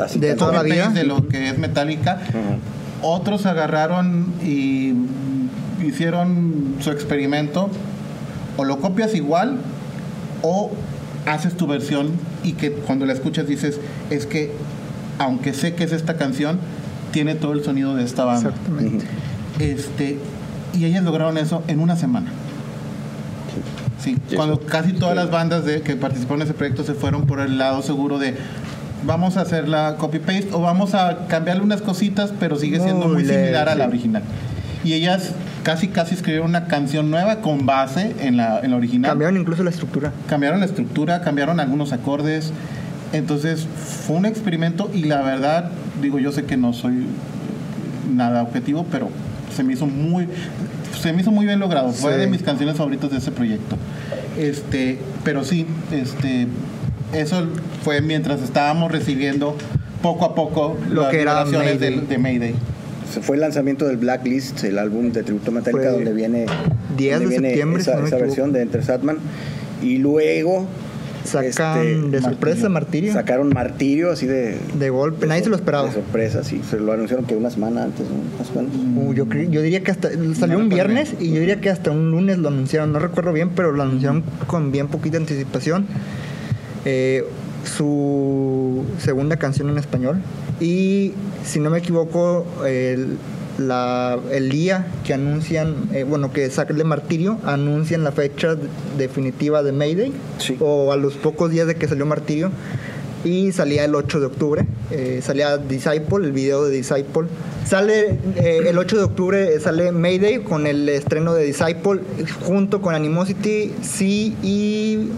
[0.00, 2.18] Así De toda la de lo que es Metallica.
[3.02, 4.94] Otros agarraron y
[5.84, 7.68] hicieron su experimento.
[8.56, 9.56] O lo copias igual
[10.42, 10.70] o
[11.26, 12.10] haces tu versión
[12.42, 13.78] y que cuando la escuchas dices,
[14.10, 14.52] es que
[15.18, 16.58] aunque sé que es esta canción,
[17.12, 18.50] tiene todo el sonido de esta banda.
[18.50, 19.04] Exactamente.
[19.58, 20.18] Este,
[20.74, 22.30] y ellas lograron eso en una semana.
[24.02, 27.26] Sí, Sí, cuando casi todas las bandas de, que participaron en ese proyecto se fueron
[27.26, 28.34] por el lado seguro de
[29.04, 33.24] vamos a hacer la copy-paste o vamos a cambiarle unas cositas, pero sigue siendo Muy
[33.24, 34.22] similar a la original.
[34.84, 39.10] Y ellas casi casi escribieron una canción nueva con base en la, en la original.
[39.10, 40.12] Cambiaron incluso la estructura.
[40.28, 42.52] Cambiaron la estructura, cambiaron algunos acordes.
[43.12, 43.66] Entonces
[44.06, 45.70] fue un experimento y la verdad,
[46.00, 47.06] digo, yo sé que no soy
[48.12, 49.08] nada objetivo, pero
[49.54, 50.28] se me hizo muy,
[51.00, 51.92] se me hizo muy bien logrado.
[51.92, 52.20] Fue Sí.
[52.20, 53.76] de mis canciones favoritas de ese proyecto.
[54.38, 56.48] Este, pero sí, este,
[57.12, 57.46] eso
[57.84, 59.56] fue mientras estábamos recibiendo
[60.00, 62.00] poco a poco Lo las que era Mayday.
[62.08, 62.54] de Mayday.
[63.20, 66.46] Fue el lanzamiento del Blacklist, el álbum de tributo a Metallica, Fue donde viene,
[66.96, 68.26] 10 donde de viene septiembre, esa, si no me esa equivoco.
[68.26, 69.18] versión de Enter Satman.
[69.82, 70.66] Y luego
[71.24, 73.12] Sacan Este, de sorpresa Martirio.
[73.12, 75.26] sacaron Martirio, así de, De golpe.
[75.28, 75.86] Nadie se lo esperaba.
[75.86, 76.60] de sorpresa, sí.
[76.68, 78.06] Se lo anunciaron que una semana antes.
[78.96, 81.30] Uh, yo, yo diría que hasta salió No un viernes bien.
[81.30, 82.92] y yo diría que hasta un lunes lo anunciaron.
[82.92, 85.86] No recuerdo bien, pero lo anunciaron con bien poquita anticipación.
[86.84, 87.24] Eh,
[87.64, 90.20] su segunda canción en español.
[90.60, 91.12] Y
[91.44, 93.16] si no me equivoco, el,
[93.58, 98.68] la- el día que anuncian, eh, bueno, que sacan de Martirio, anuncian la fecha de-
[98.98, 100.12] definitiva de Mayday.
[100.38, 100.56] Sí.
[100.60, 102.50] O a los pocos días de que salió Martirio.
[103.24, 104.66] Y salía el 8 de octubre.
[104.90, 107.28] eh, salía Disciple, el video de Disciple.
[107.64, 112.00] Sale eh, el 8 de octubre, sale Mayday con el estreno de Disciple,
[112.44, 115.08] junto con Animosity, sí y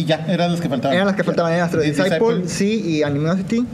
[0.00, 0.94] Y ya, eran las que faltaban.
[0.94, 1.84] eran las que faltaban, eran las tres.
[1.84, 2.18] Disciple.
[2.18, 3.66] Disciple, sí y Animosity.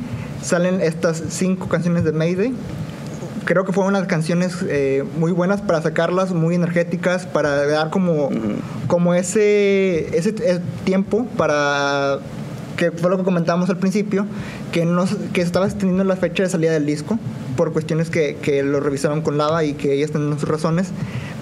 [0.42, 2.52] Salen estas cinco canciones de Mayday.
[3.44, 8.30] creo que fueron unas canciones eh, muy buenas para sacarlas, muy energéticas, para dar como,
[8.88, 12.18] como ese, ese eh, tiempo para
[12.76, 14.26] que fue lo que comentábamos al principio,
[14.72, 17.18] que, no, que estaba extendiendo la fecha de salida del disco
[17.56, 20.88] por cuestiones que, que lo revisaron con Lava y que ellas tenían sus razones,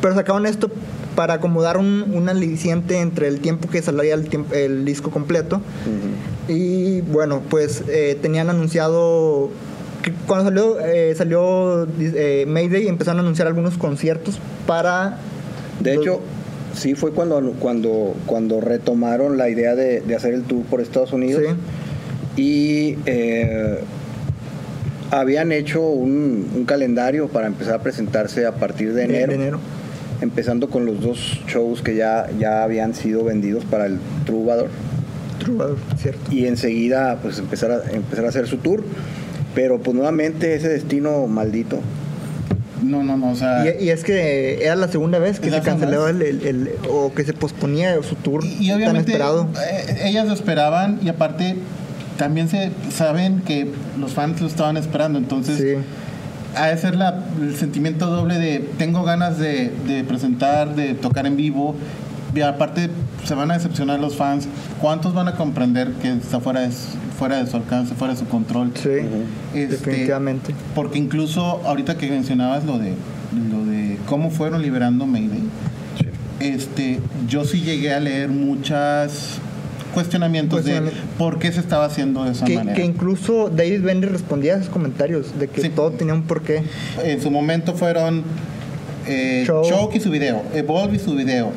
[0.00, 0.70] pero sacaron esto
[1.16, 5.60] para acomodar un, un aliciente entre el tiempo que salía el, tiemp- el disco completo.
[6.48, 9.50] Y bueno, pues eh, tenían anunciado
[10.26, 15.18] cuando salió, eh, salió eh, Mayday empezaron a anunciar algunos conciertos para...
[15.80, 16.20] De hecho,
[16.74, 21.12] sí fue cuando, cuando, cuando retomaron la idea de, de hacer el tour por Estados
[21.12, 21.42] Unidos.
[22.36, 22.42] Sí.
[22.42, 23.78] Y eh,
[25.10, 29.28] habían hecho un, un calendario para empezar a presentarse a partir de enero.
[29.28, 29.60] de enero.
[30.20, 34.68] Empezando con los dos shows que ya, ya habían sido vendidos para el Troubadour.
[35.38, 36.32] Troubadour, cierto.
[36.32, 38.82] Y enseguida pues empezar a, empezar a hacer su tour.
[39.54, 41.80] Pero pues nuevamente ese destino maldito.
[42.84, 43.64] No, no, no, o sea...
[43.80, 46.70] Y, y es que era la segunda vez que Es se cancelaba el, el- el-
[46.90, 49.48] o que se posponía su tour Y, y tan obviamente esperado.
[49.70, 51.56] eh, ellas lo esperaban y aparte
[52.18, 55.74] también se saben que los fans lo estaban esperando, entonces Sí.
[56.56, 61.26] ha de ser la- el sentimiento doble de tengo ganas de, de presentar, de tocar
[61.26, 61.74] en vivo
[62.34, 62.90] y aparte
[63.24, 64.46] se van a decepcionar los fans.
[64.80, 68.20] ¿Cuántos van a comprender que está fuera de, su- fuera de su alcance, fuera de
[68.20, 68.72] su control?
[68.74, 68.88] Sí,
[69.54, 70.54] Este, definitivamente.
[70.74, 72.92] Porque incluso ahorita que mencionabas lo de
[73.50, 75.42] lo de cómo fueron liberando Mayday,
[76.40, 79.38] este, yo sí llegué a leer muchas
[79.92, 80.82] cuestionamientos de
[81.18, 82.76] por qué se estaba haciendo de esa Que, manera.
[82.76, 85.68] que incluso David Bendy respondía a esos comentarios de que Sí.
[85.68, 86.62] todo tenía un porqué.
[87.04, 88.24] En su momento fueron
[89.06, 89.44] eh.
[89.46, 91.52] Choke y su video, Evolve y su video.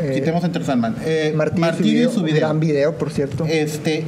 [0.00, 0.96] Eh, Quitemos Enter Sandman.
[1.04, 2.40] Eh, Martín, Martirio y su video.
[2.40, 3.44] Gran video, por cierto.
[3.46, 4.04] Este,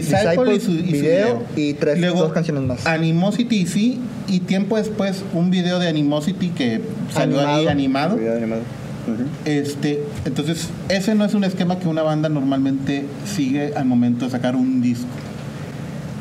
[0.00, 2.86] Disciple, y su, y su video y tres- Luego, dos canciones más.
[2.86, 6.80] Animosity sí, y tiempo después un video de Animosity que
[7.12, 7.70] salió ahí Animado.
[7.70, 8.16] animado.
[8.16, 8.62] Video animado.
[9.06, 9.24] Ujú.
[9.44, 14.30] Este, entonces, ese no es un esquema que una banda normalmente sigue al momento de
[14.30, 15.06] sacar un disco.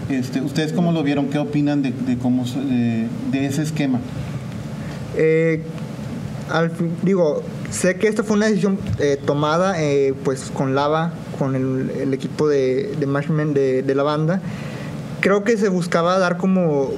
[0.10, 1.28] Este, ¿Ustedes cómo lo vieron?
[1.28, 4.00] ¿Qué opinan de, de cómo, se- de, de ese esquema?
[5.16, 5.62] Eh,
[6.52, 11.12] al fin- digo, sé que esta fue una decisión eh, tomada eh, pues con Lava,
[11.40, 14.42] con el, el equipo de, de management de, de la banda.
[15.22, 16.92] Creo que se buscaba dar como,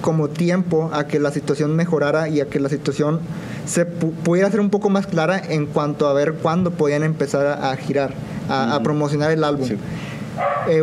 [0.00, 3.20] como tiempo a que la situación mejorara y a que la situación
[3.66, 7.46] se pu- pudiera ser un poco más clara en cuanto a ver cuándo podían empezar
[7.46, 8.14] a, a girar,
[8.48, 9.68] a, a promocionar el álbum.
[9.68, 9.76] Sí.
[10.68, 10.82] Eh,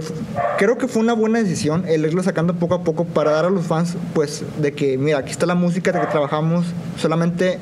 [0.58, 3.50] creo que fue una buena decisión el irlo sacando poco a poco para dar a
[3.50, 6.66] los fans, pues, de que, mira, aquí está la música de que trabajamos,
[6.98, 7.58] solamente,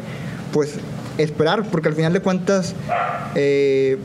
[0.52, 0.76] pues,
[1.17, 2.73] esperar, porque al final de cuentas,
[3.36, 3.97] eh,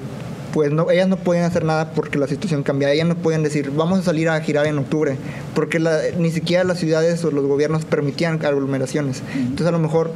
[0.53, 2.91] pues, no, ellas no pueden hacer nada porque la situación cambia.
[2.93, 5.17] Ellas no pueden decir, vamos a salir a girar en octubre,
[5.55, 9.23] porque la- ni siquiera las ciudades o los gobiernos permitían aglomeraciones.
[9.37, 10.13] Entonces, a lo mejor,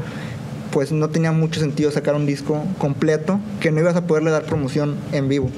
[0.70, 4.44] pues, no tenía mucho sentido sacar un disco completo que no ibas a poderle dar
[4.44, 5.50] promoción en vivo.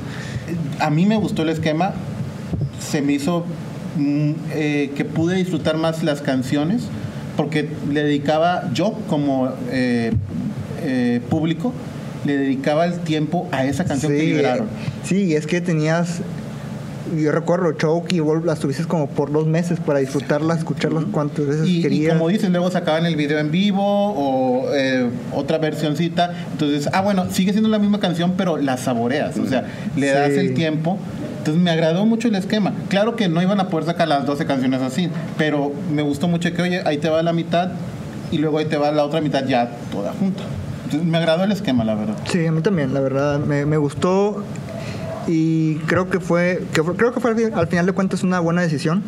[0.81, 1.94] A mí me gustó el esquema,
[2.81, 3.44] se me hizo
[3.97, 6.83] mm, eh, que pude disfrutar más las canciones,
[7.37, 10.12] porque le dedicaba yo como eh,
[10.85, 11.73] eh, público,
[12.25, 14.68] le dedicaba el tiempo a esa canción que liberaron.
[15.05, 16.20] sí, es que tenías.
[17.18, 21.47] Yo recuerdo, Choke y Wolf las tuviste como por dos meses para disfrutarlas, escucharlas cuantas
[21.47, 26.33] veces Y, como dices, luego sacaban el video en vivo o eh, otra versioncita.
[26.53, 29.37] Entonces, ah, bueno, sigue siendo la misma canción, pero la saboreas.
[29.37, 29.66] O sea,
[29.97, 30.38] le das Sí.
[30.40, 30.99] el tiempo.
[31.38, 32.73] Entonces, me agradó mucho el esquema.
[32.88, 36.51] Claro que no iban a poder sacar las 12 canciones así, pero me gustó mucho
[36.55, 37.73] que, oye, ahí te va la mitad
[38.33, 40.42] y luego ahí te va la otra mitad ya toda junta.
[40.85, 42.16] Entonces, me agradó el esquema, la verdad.
[42.31, 44.42] Sí, a mí también, la verdad, me, me gustó
[45.27, 48.23] y creo que fue, que fue- creo que fue al fin- al final de cuentas
[48.23, 49.03] una buena decisión.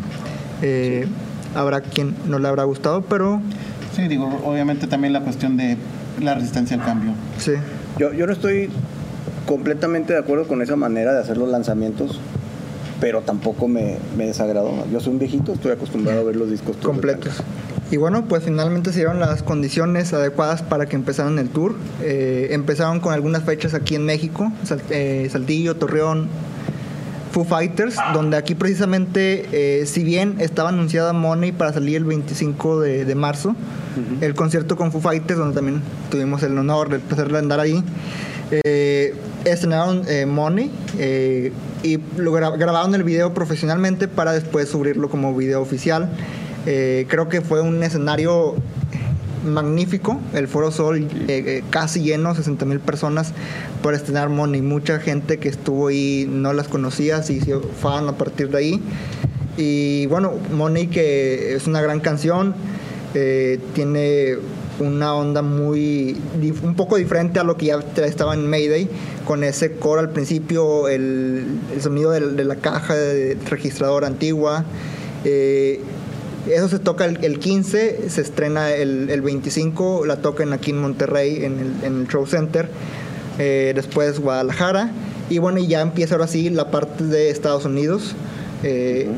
[0.63, 1.07] Eh,
[1.55, 3.41] Habrá quien no le habrá gustado, pero
[3.95, 5.79] Sí, digo, obviamente también la cuestión de
[6.21, 7.13] la resistencia al cambio.
[7.39, 7.53] sí.
[7.99, 8.69] Yo, yo no estoy
[9.47, 12.21] completamente de acuerdo con esa manera de hacer los lanzamientos,
[13.01, 14.71] pero tampoco me, me desagradó.
[14.93, 17.43] Yo soy un viejito, estoy acostumbrado a ver los discos todos completos.
[17.91, 21.77] Y bueno, pues finalmente se dieron las condiciones adecuadas para que empezaran el tour.
[22.03, 26.29] Eh, empezaron con algunas fechas aquí en México, Sal- eh, Saltillo, Torreón,
[27.31, 32.81] Foo Fighters, donde aquí precisamente, eh, si bien estaba anunciada Money para salir el 25
[32.81, 33.55] de, de marzo,
[34.21, 37.85] el concierto con Foo Fighters, donde también tuvimos el honor, el placer de andar ahí,
[38.65, 45.35] eh, estrenaron Money eh, y lo gra- grabaron el video profesionalmente para después subirlo como
[45.37, 46.09] video oficial.
[46.67, 48.57] Eh, creo que fue un escenario
[49.47, 53.33] magnífico, el Foro Sol eh, eh, casi lleno, 60 mil personas
[53.83, 54.61] para estrenar Money.
[54.63, 58.83] Mucha gente que estuvo ahí no las conocía, se hizo fan a partir de ahí.
[59.57, 62.55] Y bueno, Money que es una gran canción.
[63.15, 64.37] Eh, tiene
[64.79, 66.21] una onda muy
[66.63, 68.91] un poco diferente a lo que ya estaba en Mayday
[69.25, 74.67] con ese coro al principio el, el sonido de, la caja de registrador antigua
[75.25, 75.81] Eh,
[76.47, 80.79] eso se toca el, el 15 se estrena el, el 25 la tocan aquí en
[80.79, 82.69] Monterrey en el, en el Show Center
[83.39, 84.91] Eh, después Guadalajara
[85.29, 88.17] y bueno ya empieza ahora sí la parte de Estados Unidos
[88.63, 89.09] Eh,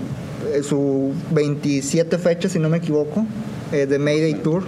[0.52, 3.24] eh, su 27 fecha si no me equivoco
[3.72, 4.64] eh, de Mayday Tour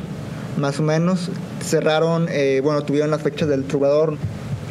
[0.57, 1.31] más o menos.
[1.63, 2.29] Cerraron,
[2.63, 4.17] bueno, tuvieron las fechas del Troubadour.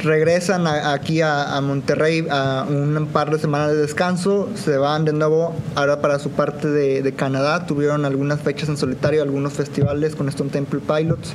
[0.04, 4.50] Regresan a- aquí a, a Monterrey a un par de semanas de descanso.
[4.56, 7.66] Se van de nuevo ahora para su parte de, de Canadá.
[7.66, 11.34] Tuvieron algunas fechas en solitario, algunos festivales con Stone Temple Pilots.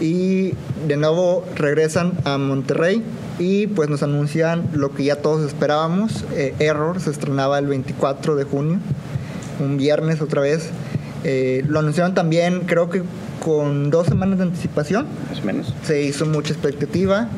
[0.00, 0.54] Y
[0.88, 3.02] de nuevo regresan a Monterrey
[3.38, 6.24] y pues nos anuncian lo que ya todos esperábamos.
[6.32, 8.78] eh, Error se estrenaba el 24 de junio,
[9.60, 10.70] un viernes otra vez.
[11.22, 13.02] Eh, lo anunciaron también, creo que
[13.42, 15.06] con dos semanas de anticipación.
[15.30, 15.74] Más o menos.
[15.84, 17.28] Se hizo mucha expectativa.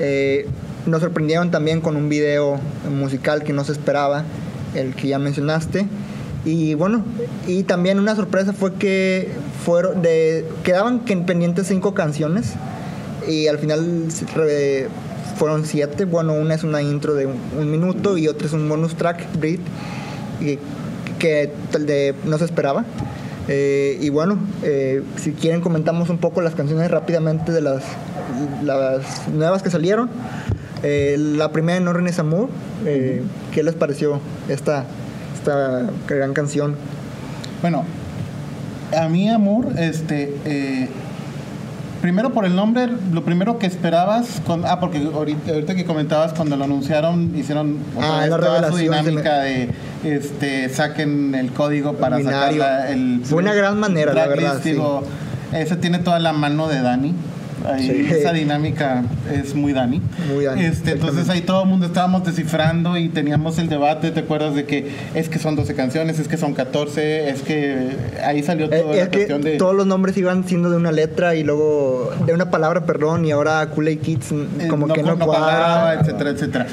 [0.00, 0.46] Eh,
[0.86, 2.58] nos sorprendieron también con un video
[2.90, 4.24] musical que no se esperaba,
[4.74, 5.86] el que ya mencionaste.
[6.44, 7.04] Y bueno,
[7.46, 9.30] y también una sorpresa fue que
[9.64, 12.52] fueron de, quedaban que- pendientes cinco canciones
[13.26, 14.08] y al final
[15.38, 16.04] fueron siete.
[16.04, 19.24] Bueno, una es una intro de un, un minuto y otra es un bonus track,
[20.40, 20.58] y-
[21.18, 22.84] que tal de, no se esperaba.
[23.48, 27.82] Eh, y bueno, eh, si quieren comentamos un poco las canciones rápidamente de las,
[28.62, 30.10] las nuevas que salieron.
[30.82, 32.50] Eh, la primera, No Renes Amour,
[32.84, 34.84] eh, ¿qué les pareció esta,
[35.34, 36.76] esta gran canción?
[37.62, 37.84] Bueno,
[38.96, 40.36] a mí, Amor, este.
[40.44, 40.88] eh,
[42.02, 44.42] primero por el nombre, lo primero que esperabas.
[44.46, 48.76] Con, ah, porque ahorita, ahorita que comentabas, cuando lo anunciaron, hicieron Ah, la toda su
[48.76, 49.70] dinámica de.
[50.04, 53.22] Este, saquen el código para sacar el.
[53.24, 54.72] Fue una gran manera, la verdad, sí.
[54.72, 55.02] Digo,
[55.54, 57.14] ese tiene toda la mano de Dani.
[57.64, 58.14] Ahí, Sí.
[58.14, 60.00] Esa dinámica es muy Dani.
[60.32, 64.20] Muy Dani, Este, entonces ahí todo el mundo estábamos descifrando y teníamos el debate, ¿te
[64.20, 68.42] acuerdas de que es que son 12 canciones, es que son 14, es que ahí
[68.42, 69.56] salió Eh, toda es la cuestión de...
[69.56, 73.30] todos los nombres iban siendo de una letra y luego de una palabra, perdón, y
[73.30, 76.00] ahora Kool-Aid Kids mm, eh, como que no, cuadraba, cuadra.
[76.00, 76.66] etcétera, etcétera.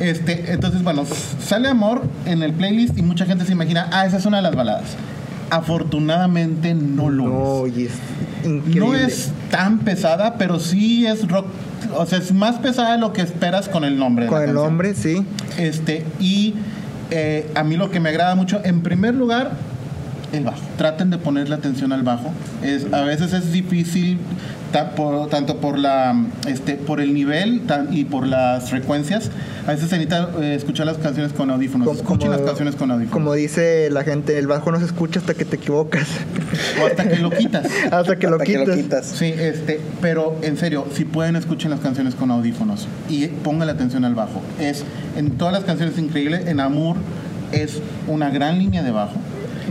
[0.00, 1.04] Este, entonces, bueno,
[1.40, 4.44] sale Amor en el playlist y mucha gente se imagina, ah, esa es una de
[4.44, 4.96] las baladas.
[5.50, 7.76] Afortunadamente no lo No, es.
[7.76, 7.92] y es
[8.44, 8.80] increíble.
[8.80, 11.46] No es tan pesada, pero sí es rock,
[11.96, 14.26] o sea, es más pesada de lo que esperas con el nombre.
[14.26, 14.64] Con el canción.
[14.64, 15.24] nombre, sí.
[15.56, 16.54] Este, y
[17.10, 19.52] eh, a mí lo que me agrada mucho, en primer lugar,
[20.32, 20.60] el bajo.
[20.76, 22.30] Traten de ponerle atención al bajo.
[22.62, 24.18] Es, a veces es difícil,
[24.72, 26.14] ta- por- tanto por, la,
[26.46, 29.30] este, por el nivel tan- y por las frecuencias.
[29.66, 31.86] A veces se necesita eh, escuchar las canciones con audífonos.
[31.88, 33.12] Como- Escuchen como- las canciones con audífonos.
[33.12, 36.06] Como dice la gente, el bajo no se escucha hasta que te equivocas.
[36.82, 37.66] o hasta que lo quitas.
[37.90, 38.68] hasta que lo Hasta que quitas.
[38.68, 39.06] lo quitas.
[39.06, 44.04] Sí, este, pero en serio, si pueden escuchen las canciones con audífonos y pongan atención
[44.04, 44.42] al bajo.
[44.60, 44.84] Es
[45.16, 46.96] en todas las canciones es increíble, en Amour
[47.52, 49.14] es una gran línea de bajo.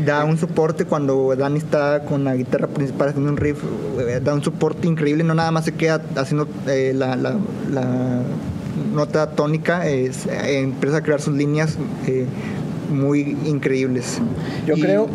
[0.06, 3.64] Da un soporte cuando Dani está con la guitarra principal haciendo un riff,
[4.00, 7.36] eh, da un soporte increíble, no nada más se queda haciendo eh, la, la-
[7.72, 8.22] la
[8.94, 12.26] nota tónica, es- eh, empieza a crear sus líneas eh,
[12.92, 14.20] muy increíbles.
[14.68, 15.10] Yo Y- creo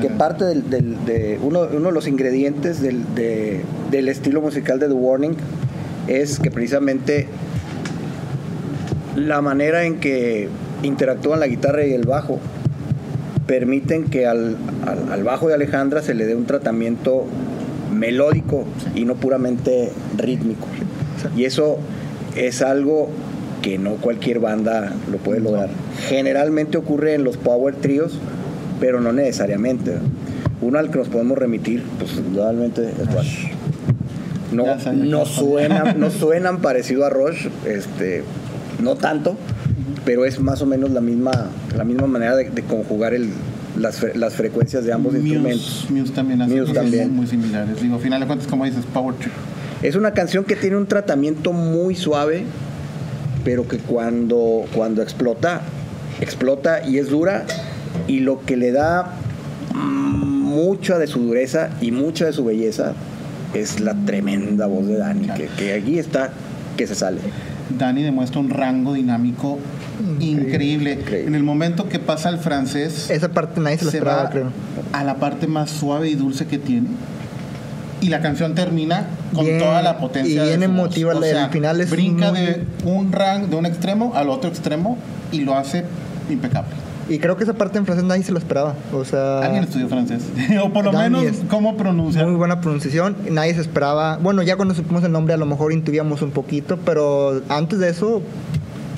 [0.00, 4.78] que parte del, del- de uno, uno de los ingredientes del, de- del estilo musical
[4.80, 5.36] de The Warning
[6.08, 7.28] es que precisamente
[9.16, 10.48] la manera en que
[10.82, 12.40] interactúan la guitarra y el bajo
[13.46, 17.24] permiten que al, al- al bajo de Alejandra se le dé un tratamiento
[17.92, 20.66] melódico y no puramente rítmico.
[21.36, 21.78] Y eso
[22.36, 23.08] es algo
[23.62, 25.70] que no cualquier banda lo puede lograr.
[26.08, 28.18] Generalmente ocurre en los power tríos,
[28.80, 29.92] pero no necesariamente.
[30.60, 33.46] Uno al que nos podemos remitir, pues indudablemente es Rush.
[34.52, 38.22] No, no suenan, no suenan parecido a Rush, este,
[38.82, 39.36] no tanto,
[40.04, 41.30] pero es más o menos la misma,
[41.76, 43.30] la misma manera de, de conjugar el,
[43.78, 45.86] las, fre- las frecuencias de ambos instrumentos.
[45.90, 47.14] Muse, también hace Muse cosas también.
[47.14, 47.80] muy similares.
[47.80, 49.32] Digo, al final de cuentas, como dices, Power Trip.
[49.82, 52.44] Es una canción que tiene un tratamiento muy suave,
[53.44, 55.60] pero que cuando, cuando explota,
[56.20, 57.44] explota y es dura.
[58.08, 59.12] Y lo que le da
[59.74, 62.92] mucha de su dureza y mucha de su belleza
[63.54, 66.32] es la tremenda voz de Dani, que, que aquí está,
[66.76, 67.18] que se sale.
[67.78, 69.58] Dani demuestra un rango dinámico
[70.20, 70.92] increíble.
[70.94, 71.26] Increíble.
[71.26, 74.46] En el momento que pasa al francés, Esa parte nadie se se esperaba, va creo.
[74.92, 76.88] a la parte más suave y dulce que tiene.
[78.00, 80.44] Y la canción termina con Bien, toda la potencia.
[80.44, 83.66] y bien emotiva, O el sea, final es brinca muy- de un rank de un
[83.66, 84.98] extremo al otro extremo
[85.32, 85.84] y lo hace
[86.28, 86.70] impecable.
[87.08, 88.74] Y creo que esa parte en francés nadie se lo esperaba.
[88.92, 90.22] O sea, Alguien estudió francés.
[90.64, 92.26] o por lo menos es cómo pronunciar.
[92.26, 93.16] muy buena pronunciación.
[93.30, 94.16] Nadie se esperaba.
[94.18, 97.90] Bueno, ya cuando supimos el nombre a lo mejor intuíamos un poquito, pero antes de
[97.90, 98.22] eso,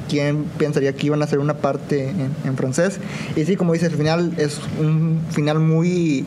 [0.09, 2.99] ¿quién pensaría que iban a hacer una parte en, en francés?
[3.37, 6.25] Y sí, como dices, el final es un final muy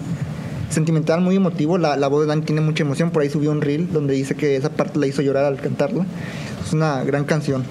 [0.70, 1.78] sentimental, muy emotivo.
[1.78, 3.12] La, la voz de Dani tiene mucha emoción.
[3.12, 6.06] Por ahí subió un reel donde dice que esa parte la hizo llorar al cantarla.
[6.66, 7.64] Es una gran canción.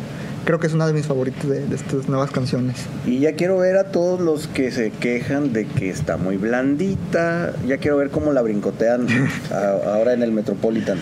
[0.45, 2.77] Creo que es una de mis favoritas de, de estas nuevas canciones.
[3.07, 7.53] Y ya quiero ver a todos los que se quejan de que está muy blandita.
[7.67, 9.07] Ya quiero ver cómo la brincotean
[9.53, 10.99] a- ahora en el Metropolitan.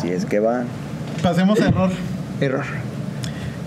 [0.00, 0.64] Si es que va.
[1.22, 1.90] Pasemos a error.
[2.40, 2.64] Error.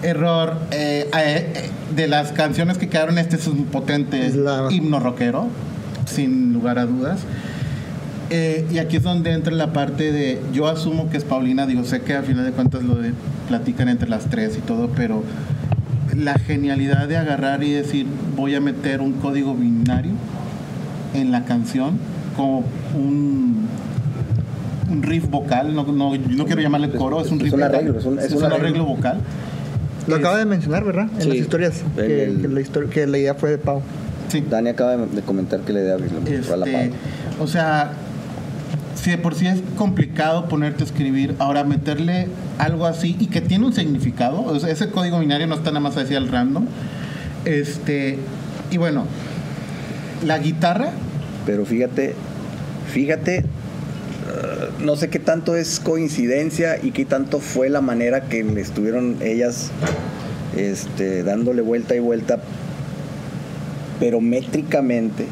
[0.04, 0.58] Error.
[0.72, 5.47] eh, eh, de las canciones que quedaron, este es un potente la- himno rockero,
[6.06, 7.20] sin lugar a dudas.
[8.30, 11.84] Eh, y aquí es donde entra la parte de, yo asumo que es Paulina, digo,
[11.84, 13.12] sé que al final de cuentas lo de-
[13.49, 15.24] platican entre las tres y todo, pero
[16.16, 18.06] la genialidad de agarrar y decir,
[18.38, 20.12] voy a meter un código binario
[21.14, 21.97] en la canción
[22.38, 22.64] como
[22.97, 23.68] un,
[24.89, 27.95] un riff vocal, no, no, no quiero llamarle coro, es un Es riff vocal.
[27.97, 28.86] es un- es un arreglo arreglo.
[28.86, 29.18] vocal.
[30.08, 31.08] Lo acaba de mencionar, ¿verdad?
[31.16, 31.28] En Sí.
[31.30, 31.82] las historias.
[31.97, 33.82] El- que, el- que la histori- que la idea fue de Pau.
[34.30, 34.43] Sí.
[34.49, 35.97] Dani acaba de de comentar que la idea
[36.43, 37.43] fue a la Este, Pau.
[37.43, 37.91] o sea,
[38.95, 42.28] si de por sí es complicado ponerte a escribir, ahora meterle
[42.58, 45.80] algo así y que tiene un significado, o sea, ese código binario no está nada
[45.82, 46.66] más así al random.
[47.45, 48.18] Este,
[48.70, 49.06] y bueno,
[50.26, 50.91] la guitarra,
[51.45, 52.14] Pero fíjate,
[52.93, 53.45] fíjate,
[54.32, 58.61] eh, no sé qué tanto es coincidencia y qué tanto fue la manera que le
[58.61, 59.71] estuvieron ellas
[60.55, 62.41] este, dándole vuelta y vuelta,
[63.99, 65.25] pero métricamente.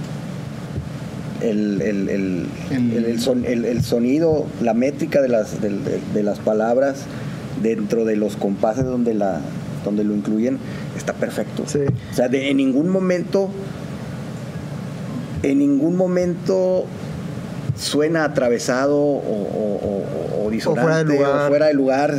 [1.42, 2.10] El, el-
[3.06, 5.70] el- son- el- el sonido, la métrica de las, de,
[6.14, 7.04] de las palabras
[7.64, 9.40] dentro de los compases donde, la,
[9.86, 10.58] donde lo incluyen
[10.98, 11.64] está perfecto.
[11.66, 11.80] Sí.
[12.12, 13.50] O sea, de, en ningún momento,
[15.44, 16.86] en ningún momento
[17.80, 19.80] suena atravesado o, o-
[20.42, 21.46] o- o disonante fuera de lugar.
[21.46, 22.14] o fuera de lugar.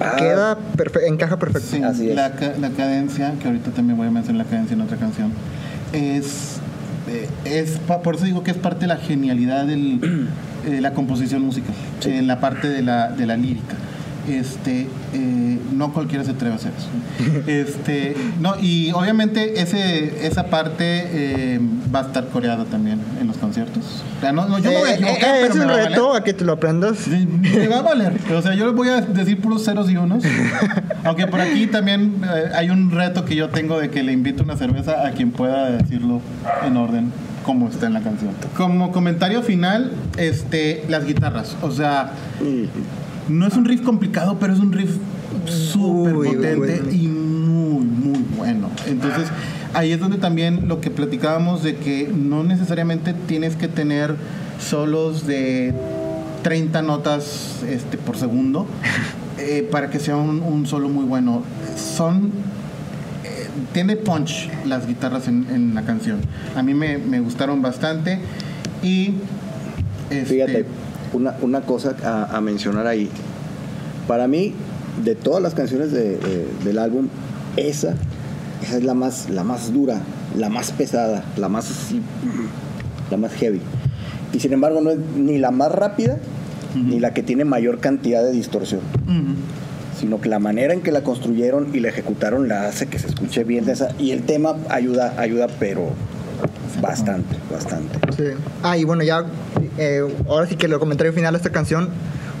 [0.00, 1.68] Ah, Queda perfe- encaja perfecto.
[1.70, 2.16] sí, Así es.
[2.16, 5.32] La, ca- la cadencia, que ahorita también voy a mencionar la cadencia en otra canción,
[5.92, 6.56] es,
[7.08, 10.00] eh, es por eso digo que es parte de la genialidad del-
[10.64, 12.10] de la composición musical, Sí.
[12.10, 13.74] en la parte de la, de la lírica.
[14.28, 17.42] Este, eh, no cualquiera se atreve a hacer eso.
[17.46, 21.60] Este, no, y obviamente ese, esa parte eh,
[21.94, 24.02] va a estar coreada también en los conciertos.
[24.18, 25.68] O sea, no, no, yo me voy a Eh, equivocar, eh, pero es me un
[25.68, 25.90] va a valer.
[25.90, 27.08] reto a que te lo aprendas.
[27.08, 28.12] Me va a valer.
[28.34, 30.22] O sea, yo les voy a decir puros ceros y unos.
[31.04, 34.44] Aunque por aquí también eh, hay un reto que yo tengo de que le invito
[34.44, 36.20] una cerveza a quien pueda decirlo
[36.64, 37.12] en orden
[37.44, 38.30] como está en la canción.
[38.56, 41.56] Como comentario final, este, las guitarras.
[41.62, 42.12] O sea,
[43.32, 44.96] no es un riff complicado, pero es un riff
[45.46, 46.90] súper potente bueno.
[46.90, 48.68] y muy, muy bueno.
[48.86, 49.28] Entonces,
[49.74, 54.14] ahí es donde también lo que platicábamos de que no necesariamente tienes que tener
[54.60, 55.74] solos de
[56.42, 58.66] 30 notas este, por segundo
[59.38, 61.42] eh, para que sea un, un solo muy bueno.
[61.76, 62.26] Son.
[63.24, 66.20] eh, tiene punch las guitarras en, en la canción.
[66.56, 68.18] A mí me, me gustaron bastante
[68.82, 69.14] y.
[70.10, 70.66] este, Fíjate,
[71.12, 73.08] una, una cosa a, a mencionar ahí.
[74.08, 74.54] Para mí,
[75.04, 77.08] de todas las canciones de- de- del álbum,
[77.56, 77.94] esa,
[78.62, 80.00] esa es la más, la más dura,
[80.36, 82.00] la más pesada, la más así,
[83.10, 83.60] la más heavy.
[84.32, 86.16] Y sin embargo, no es ni la más rápida,
[86.74, 88.80] ni la que tiene mayor cantidad de distorsión.
[89.98, 93.06] Sino que la manera en que la construyeron y la ejecutaron la hace que se
[93.08, 93.90] escuche bien esa.
[93.98, 95.90] Y el tema ayuda, ayuda, pero
[96.80, 97.98] bastante, bastante.
[98.16, 98.36] Sí.
[98.62, 99.24] Ah, y bueno, ya,
[99.78, 101.88] eh, ahora sí que el comentario final de esta canción,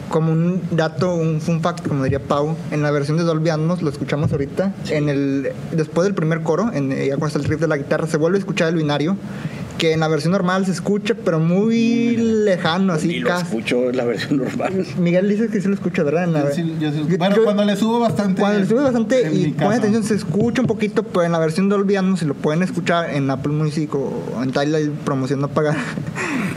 [0.08, 3.80] como un dato, un fun fact, como diría Pau, en la versión de Dolby Atmos,
[3.82, 7.44] lo escuchamos ahorita, en el, después del primer coro, en, eh, ya cuando está el
[7.46, 9.16] riff de la guitarra, se vuelve a escuchar el binario,
[9.78, 13.44] que en la versión normal se escucha, pero muy lejano, y así lo casi.
[13.46, 14.86] escucho en la versión normal.
[14.98, 16.24] Miguel dice que sí lo escucha, ¿verdad?
[16.24, 18.38] En la- Yo sí- yo sí- Yo- bueno, yo- cuando le subo bastante.
[18.40, 21.70] Cuando le sube bastante y pone atención se escucha un poquito, pero en la versión
[21.70, 24.12] de Olvidando, si lo pueden escuchar en Apple Music o
[24.42, 25.74] en Tidal, promoción no paga.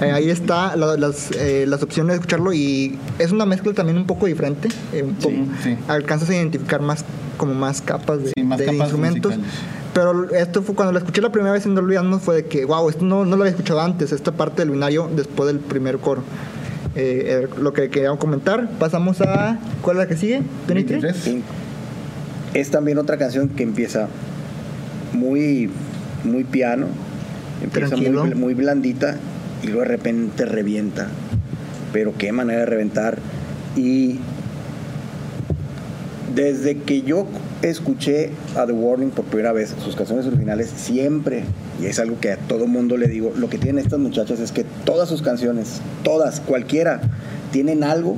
[0.02, 3.98] Eh, ahí está la- las, eh, las opciones de escucharlo y es una mezcla también
[3.98, 4.68] un poco diferente.
[4.94, 5.78] eh, un Sí, poco- sí.
[5.88, 7.06] Alcanzas a identificar más
[7.38, 9.32] como más capas de, Sí, más de capas instrumentos.
[9.38, 9.60] musicales.
[9.94, 12.66] Pero esto fue cuando lo escuché la primera vez en Dolby Atmos fue de que,
[12.66, 16.00] wow, esto no, no lo había escuchado antes, esta parte del binario después del primer
[16.00, 16.22] coro.
[16.96, 19.58] Eh, eh, lo que quería comentar, pasamos a...
[19.82, 20.42] ¿Cuál es la que sigue?
[20.68, 21.02] 23.
[21.02, 21.16] 23.
[21.24, 21.44] Sí.
[22.54, 24.08] Es también otra canción que empieza
[25.14, 25.70] muy,
[26.26, 26.88] muy piano,
[27.64, 29.18] empieza muy, muy blandita
[29.64, 31.08] y luego de repente revienta.
[31.94, 33.18] Pero qué manera de reventar.
[33.76, 34.20] Y
[36.36, 37.28] Desde que yo
[37.62, 41.44] escuché a The Warning por primera vez, sus canciones originales, siempre,
[41.82, 44.52] y es algo que a todo mundo le digo, lo que tienen estas muchachas es
[44.52, 47.00] que todas sus canciones, todas, cualquiera,
[47.54, 48.18] tienen algo,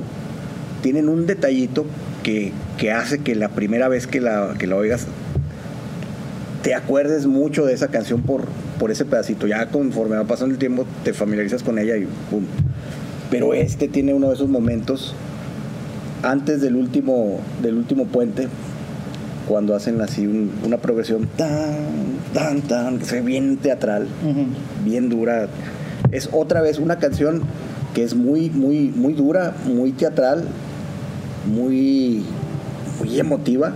[0.82, 1.86] tienen un detallito
[2.24, 5.06] que, que hace que la primera vez que la, que la oigas
[6.62, 8.46] te acuerdes mucho de esa canción por,
[8.78, 9.46] por ese pedacito.
[9.46, 12.44] Ya conforme va pasando el tiempo, te familiarizas con ella y pum.
[13.30, 15.14] Pero este tiene uno de esos momentos
[16.22, 18.48] antes del último, del último puente,
[19.46, 21.76] cuando hacen así un- una progresión tan,
[22.34, 24.06] tan, tan, que se ve bien teatral,
[24.84, 25.48] bien dura.
[26.10, 27.42] Es otra vez una canción
[27.94, 30.44] que es muy, muy, muy dura, muy teatral,
[31.46, 32.24] muy,
[32.98, 33.72] muy emotiva,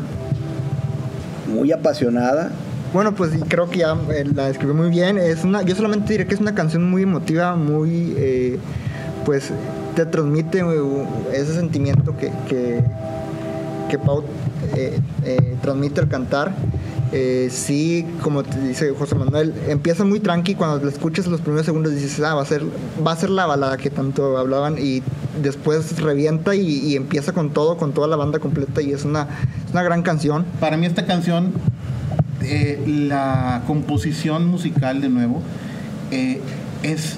[1.53, 2.51] muy apasionada.
[2.93, 5.19] Bueno, pues creo que ya eh, la describió muy bien.
[5.19, 8.59] Es una, yo solamente diré que es una canción muy emotiva, muy, eh,
[9.25, 9.51] pues
[9.95, 12.83] te transmite eh, ese sentimiento que, que,
[13.99, 14.25] Pau
[14.75, 14.99] eh,
[15.61, 16.55] transmite al cantar.
[17.13, 20.55] Eh, sí, como te dice José Manuel, empieza muy tranqui.
[20.55, 22.63] Cuando la escuchas los primeros segundos dices, ah, va a ser,
[23.07, 25.03] va a ser la balada que tanto hablaban y
[25.43, 29.29] después revienta y, y empieza con todo, con toda la banda completa y es una,
[29.67, 30.47] es una gran canción.
[30.59, 31.53] Para mí esta canción,
[32.45, 35.43] eh, la composición musical de nuevo,
[36.11, 36.41] eh,
[36.83, 37.17] es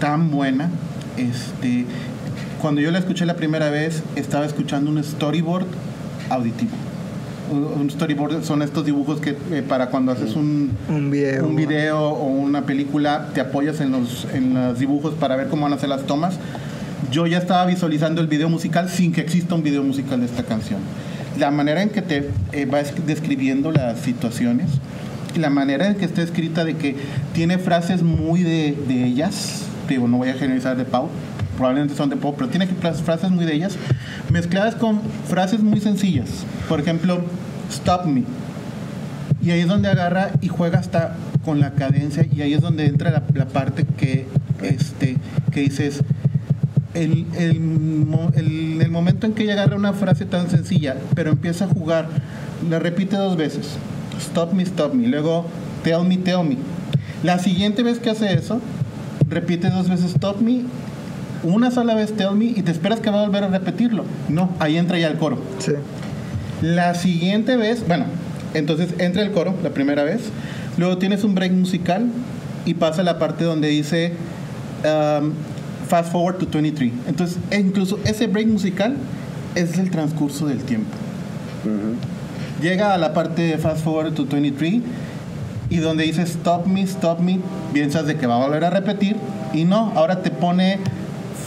[0.00, 0.70] tan buena.
[1.16, 1.86] Este,
[2.60, 5.66] cuando yo la escuché la primera vez, estaba escuchando un storyboard
[6.28, 6.72] auditivo.
[7.50, 11.48] Un storyboard son estos dibujos que eh, para cuando haces un, Un video.
[11.48, 15.64] un video o una película, te apoyas en los, en los dibujos para ver cómo
[15.64, 16.38] van a ser las tomas.
[17.10, 20.44] Yo ya estaba visualizando el video musical sin que exista un video musical de esta
[20.44, 20.78] canción.
[21.40, 24.66] La manera en que te eh, va es- describiendo las situaciones,
[25.36, 26.96] la manera en que está escrita de que
[27.32, 28.76] tiene frases muy de,
[29.06, 31.08] ellas, digo, no voy a generalizar de Pau,
[31.56, 33.76] probablemente son de Pau, pero tiene fra- frases muy de ellas,
[34.30, 36.28] mezcladas con frases muy sencillas.
[36.68, 37.22] Por ejemplo,
[37.70, 38.24] stop me.
[39.42, 42.86] Y ahí es donde agarra y juega hasta con la cadencia y ahí es donde
[42.86, 44.26] entra la, la parte que,
[44.62, 45.16] este,
[45.52, 46.02] que dices,
[46.94, 51.68] el, el, el momento en que ella agarra una frase tan sencilla, pero empieza a
[51.68, 52.08] jugar,
[52.68, 53.76] la repite dos veces,
[54.20, 55.46] stop me, stop me, luego
[55.84, 56.56] tell me, tell me.
[57.22, 58.60] La siguiente vez que hace eso,
[59.28, 60.62] repite dos veces stop me,
[61.42, 64.04] una sola vez tell me y te esperas que va a volver a repetirlo.
[64.28, 65.38] No, ahí entra ya el coro.
[65.58, 65.72] Sí.
[66.62, 68.04] La siguiente vez, bueno,
[68.52, 70.20] entonces entra el coro la primera vez,
[70.76, 72.06] luego tienes un break musical
[72.66, 74.12] y pasa la parte donde dice
[74.84, 75.32] um,
[75.90, 76.92] fast forward to 23.
[77.08, 78.96] Entonces, e incluso ese break musical
[79.54, 80.96] es el transcurso del tiempo.
[82.62, 84.80] Llega a la parte de fast forward to 23
[85.68, 87.40] y donde dice stop me, stop me,
[87.72, 89.16] piensas de que va a volver a repetir
[89.52, 90.78] y no, ahora te pone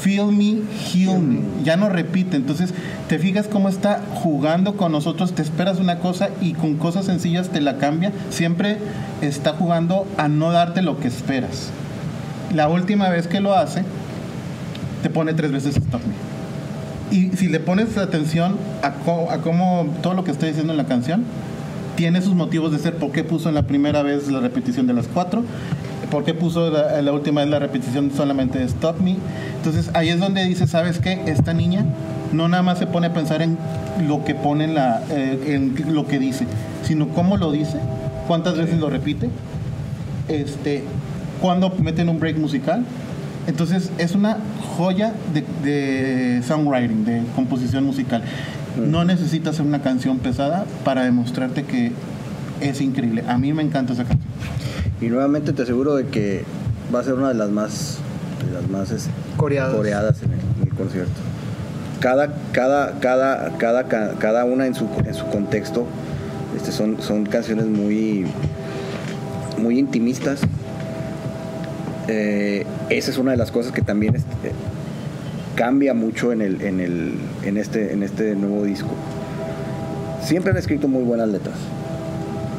[0.02, 0.62] feel me,
[0.94, 2.74] heal me, ya no repite, entonces
[3.08, 7.50] te fijas cómo está jugando con nosotros, te esperas una cosa y con cosas sencillas
[7.50, 8.78] te la cambia, siempre
[9.22, 11.70] está jugando a no darte lo que esperas.
[12.54, 13.84] La última vez que lo hace,
[15.04, 17.16] te pone tres veces stop me.
[17.16, 20.78] Y si le pones atención a, co- a cómo todo lo que está diciendo en
[20.78, 21.24] la canción,
[21.95, 22.95] tiene sus motivos de ser.
[22.95, 25.43] ¿Por qué puso en la primera vez la repetición de las cuatro?
[26.10, 29.18] ¿Por qué puso la, la última vez la repetición solamente de Stop Me?
[29.58, 31.22] Entonces ahí es donde dice, ¿sabes qué?
[31.28, 31.86] Esta niña
[32.32, 33.58] no nada más se pone a pensar en
[34.08, 36.45] lo que pone en, la, eh, en lo que dice,
[36.84, 37.78] sino cómo lo dice,
[38.28, 39.30] cuántas veces lo repite,
[40.28, 40.84] este,
[41.41, 42.84] cuándo meten un break musical.
[43.48, 44.38] Entonces es una
[44.78, 48.24] joya de, de songwriting, de composición musical.
[48.78, 51.91] No necesitas hacer una canción pesada para demostrarte que
[52.62, 53.24] es increíble.
[53.28, 54.28] A mí me encanta esa canción.
[55.02, 56.44] Y nuevamente te aseguro de que
[56.94, 57.98] va a ser una de las más,
[58.48, 59.76] de las más este, Coreadas.
[59.76, 61.12] coreadas en el, en el concierto.
[62.00, 65.86] Cada, cada, cada, cada, ca- cada una en su, en su contexto
[66.56, 68.26] este, son, son canciones muy,
[69.58, 70.41] muy intimistas.
[72.08, 74.51] Eh, esa es una de las cosas que también este,
[75.56, 78.89] cambia mucho en, el, en, el, en, este, en este nuevo disco.
[80.22, 81.56] Siempre han escrito muy buenas letras.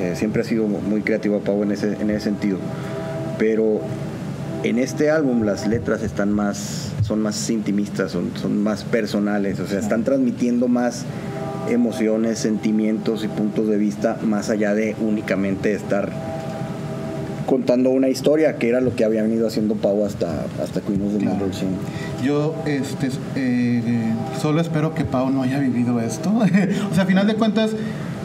[0.01, 2.59] Eh, siempre ha sido muy creativo Pau en ese, en ese sentido.
[3.39, 3.81] Pero
[4.65, 9.67] en este álbum las letras están más, son más intimistas, son, son más personales, o
[9.67, 11.05] sea, están transmitiendo más
[11.69, 16.11] emociones, sentimientos y puntos de vista más allá de únicamente estar
[17.47, 21.13] contando una historia, que era lo que había venido haciendo Pau hasta, hasta Queen of
[21.13, 21.51] the Claro.
[21.51, 21.71] Chain.
[22.25, 23.83] Yo este, eh,
[24.41, 26.31] solo espero que Pau no haya vivido esto.
[26.91, 27.73] o sea, a final de cuentas,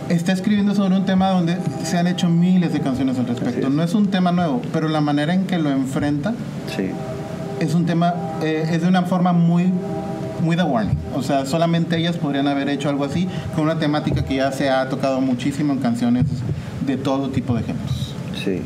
[0.10, 3.68] está escribiendo sobre un tema donde se han hecho miles de canciones al respecto.
[3.68, 3.74] es.
[3.74, 6.34] No es un tema nuevo, pero la manera en que lo enfrenta
[6.76, 6.90] Sí.
[7.60, 9.72] es un tema, eh, es de una forma muy
[10.42, 10.98] muy de Warning.
[11.16, 14.70] O sea, solamente ellas podrían haber hecho algo así con una temática que ya se
[14.70, 16.24] ha tocado muchísimo en canciones
[16.88, 18.16] de todo tipo de géneros.
[18.42, 18.62] Sí.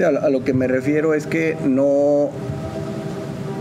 [0.00, 2.30] Sí, A lo, a lo que me refiero es que no,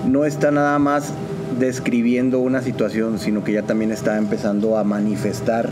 [0.10, 1.12] no está nada más
[1.60, 5.70] describiendo una situación, sino que ya también está empezando a manifestar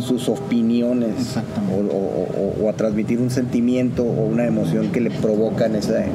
[0.00, 1.36] sus opiniones
[1.72, 2.28] o, o-
[2.60, 6.06] o- o a transmitir un sentimiento o una emoción que le provocan ese,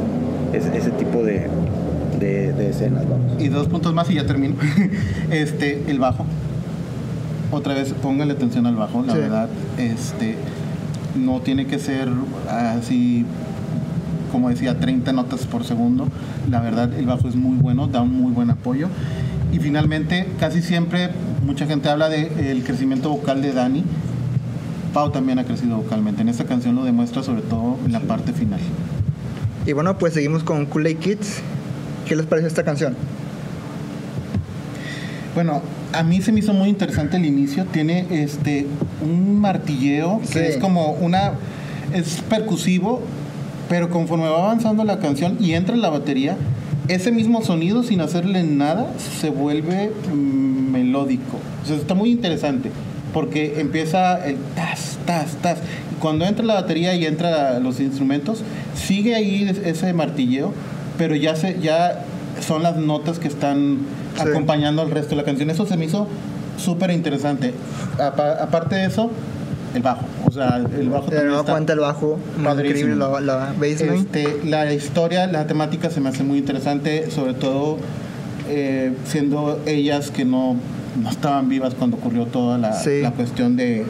[0.51, 1.47] ese, ese tipo de,
[2.19, 3.07] de- de escenas.
[3.07, 3.41] Vamos.
[3.41, 4.55] Y dos puntos más y ya termino.
[5.31, 6.25] Este, el bajo.
[7.51, 9.19] Otra vez, póngale atención al bajo, la Sí.
[9.19, 9.47] verdad.
[9.77, 10.35] Este,
[11.15, 12.09] no tiene que ser
[12.49, 13.25] así,
[14.31, 16.07] como decía, 30 notas por segundo.
[16.49, 18.87] La verdad, el bajo es muy bueno, da un muy buen apoyo.
[19.51, 21.09] Y finalmente, casi siempre,
[21.45, 23.83] mucha gente habla del crecimiento vocal de Dani.
[24.93, 26.21] Pau también ha crecido vocalmente.
[26.21, 28.59] En esta canción lo demuestra sobre todo en la parte final.
[29.65, 31.41] Y bueno, pues seguimos con Kool-Aid Kids.
[32.07, 32.95] ¿Qué les parece esta canción?
[35.35, 35.61] Bueno,
[35.93, 37.65] a mí se me hizo muy interesante el inicio.
[37.65, 38.67] Tiene este
[39.01, 40.39] un martilleo que Sí.
[40.39, 41.33] es como una
[41.93, 43.01] es percusivo,
[43.69, 46.35] pero conforme va avanzando la canción y entra la batería,
[46.87, 48.87] ese mismo sonido sin hacerle nada
[49.21, 51.37] se vuelve mm, melódico.
[51.63, 52.71] O sea, está muy interesante
[53.13, 55.59] porque empieza el tas tas tas.
[55.91, 58.41] Y Cuando entra la batería y entra los instrumentos,
[58.75, 60.53] sigue ahí es- ese martilleo,
[60.97, 62.03] pero ya se ya
[62.45, 63.79] son las notas que están
[64.15, 64.21] Sí.
[64.27, 65.49] acompañando al resto de la canción.
[65.49, 66.07] Eso se me hizo
[66.57, 67.53] súper interesante.
[67.99, 69.11] Apa- aparte de eso,
[69.73, 70.05] el bajo.
[70.25, 71.07] O sea, el bajo
[71.45, 73.53] cuenta el bajo, increíble la, la.
[73.61, 77.77] Este, la historia, la temática se me hace muy interesante, sobre todo
[78.49, 80.55] eh, siendo ellas que no,
[81.01, 83.01] no estaban vivas cuando ocurrió toda la, Sí.
[83.01, 83.85] la cuestión de,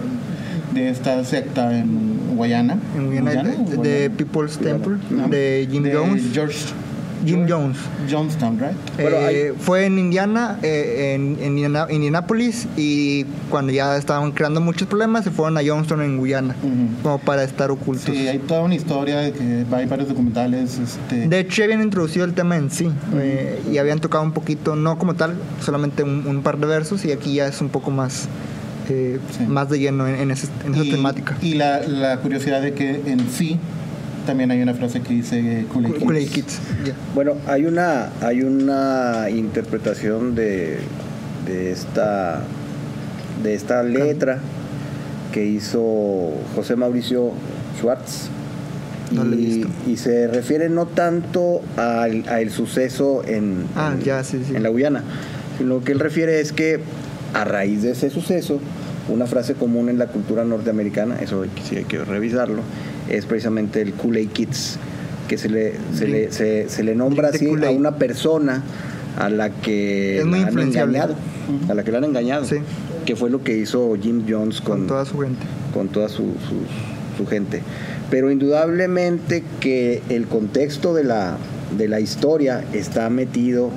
[0.74, 2.78] de esta secta en Guayana.
[2.98, 4.10] En Guyana, ¿Guyana de?
[4.10, 4.58] People's.
[4.58, 4.98] Temple,
[5.30, 6.24] de Jim De Jones.
[6.34, 6.58] George,
[7.26, 7.78] Jim George- Jones.
[8.10, 8.76] Jonestown, right?
[9.00, 14.88] Eh, fue en Indiana, eh, en, en Indiana- Indianapolis, y cuando ya estaban creando muchos
[14.88, 17.02] problemas, se fueron a Johnston en Guyana, Ujú.
[17.04, 18.06] como para estar ocultos.
[18.16, 20.78] Sí, hay toda una historia de que hay varios documentales.
[20.80, 24.76] Este, De hecho, habían introducido el tema en sí, eh, y habían tocado un poquito,
[24.76, 27.92] no como tal, solamente un, un par de versos, y aquí ya es un poco
[27.92, 28.28] más,
[28.90, 29.44] eh, Sí.
[29.46, 31.38] más de lleno en, en ese- en esa y, temática.
[31.42, 33.60] Y la, la curiosidad de que en sí
[34.30, 36.30] también hay una frase que dice Kool-Aid Kids.
[36.32, 36.94] Kids, ya.
[37.16, 40.78] Bueno, hay una, hay una interpretación de,
[41.48, 42.44] de esta
[43.44, 44.38] de esta letra
[45.34, 47.32] que hizo José Mauricio
[47.80, 48.30] Schwartz.
[49.12, 54.24] No lo y, y se refiere no tanto al, al suceso en, Ah, en- ya,
[54.24, 54.56] sí, sí.
[54.56, 55.04] en la Guyana,
[55.58, 56.80] sino que él refiere es que
[57.34, 58.60] a raíz de ese suceso,
[59.08, 62.62] una frase común en la cultura norteamericana, eso sí hay que revisarlo,
[63.10, 64.78] es precisamente el Kool-Aid Kids,
[65.28, 68.64] que se le, se le, se, se le nombra Drink así a una persona
[69.18, 71.16] a la que la han engañado,
[71.68, 72.58] a la que la han engañado, Sí.
[73.06, 75.46] que fue lo que hizo Jim Jones con con, toda su gente.
[75.74, 77.62] con toda su, su- su gente.
[78.10, 81.38] Pero indudablemente que el contexto de la,
[81.78, 83.70] de la historia está metido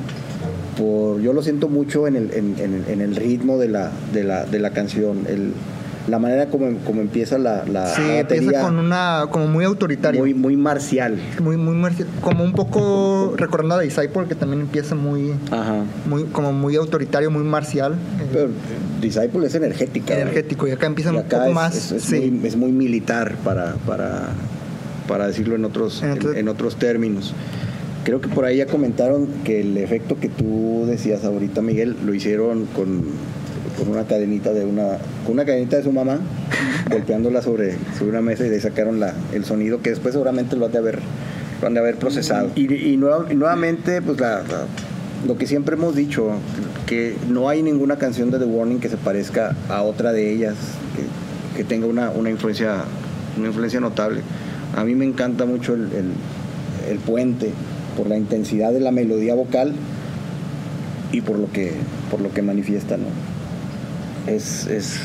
[0.79, 4.25] por, yo lo siento mucho en el, en, en- en el ritmo de la, de
[4.25, 5.53] la, de la canción, el,
[6.09, 10.21] la manera como, como empieza la, la, Sí, la empieza con una, como muy autoritario.
[10.21, 11.17] muy, muy marcial.
[11.41, 15.85] muy, muy marci- como un poco recordando a Disciple que también empieza muy, Ajá.
[16.09, 17.95] muy como muy autoritario, muy marcial,
[18.33, 18.49] Pero
[19.01, 20.15] Disciple es energética.
[20.19, 22.73] energético y acá empieza Y un poco es, más, es- es sí, muy, es muy
[22.73, 24.31] militar para, para,
[25.07, 27.33] para decirlo en otros, En en otros términos.
[28.05, 32.13] Creo que por ahí ya comentaron que el efecto que tú decías ahorita, Miguel, lo
[32.13, 33.03] hicieron con,
[33.79, 36.19] con una cadenita de una, con una cadenita de su mamá,
[36.91, 40.57] golpeándola sobre, sobre una mesa y de ahí sacaron la, el sonido que después seguramente
[40.57, 40.99] lo han de haber,
[41.61, 42.51] lo han de haber procesado.
[42.55, 44.67] Y, y nueva- y nuevamente, pues la, la-
[45.27, 46.31] lo que siempre hemos dicho,
[46.87, 50.55] que no hay ninguna canción de The Warning que se parezca a otra de ellas,
[50.97, 52.79] que, que tenga una, una influencia,
[53.39, 54.21] una influencia notable.
[54.77, 57.51] A mí me encanta mucho el, el- el puente,
[57.97, 59.73] por la intensidad de la melodía vocal
[61.13, 61.73] y por lo que,
[62.11, 63.05] por lo que manifiesta, ¿no?
[64.27, 64.99] Es, es,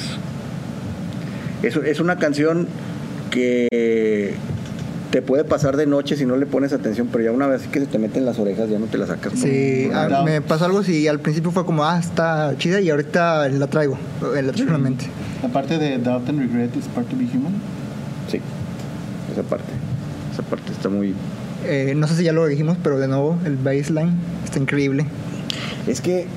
[1.63, 2.68] es, es una canción
[3.32, 4.36] que
[5.11, 7.80] te puede pasar de noche si no le pones atención, pero ya una vez que
[7.80, 9.34] se te mete en las orejas ya no te la sacas.
[9.34, 9.89] Sí,
[10.26, 13.97] me pasó algo así, al principio fue como, ah, está chida y ahorita la traigo,
[14.36, 15.05] eh, la traigo en la mente.
[15.43, 17.53] Aparte de Doubt and Regret is Part to Be Human.
[18.30, 18.41] Sí,
[19.32, 19.72] esa parte.
[20.34, 21.13] Esa parte está muy...
[21.65, 24.11] Eh, no sé si ya lo dijimos, pero de nuevo, el baseline
[24.43, 25.05] está increíble.
[25.88, 26.28] Es que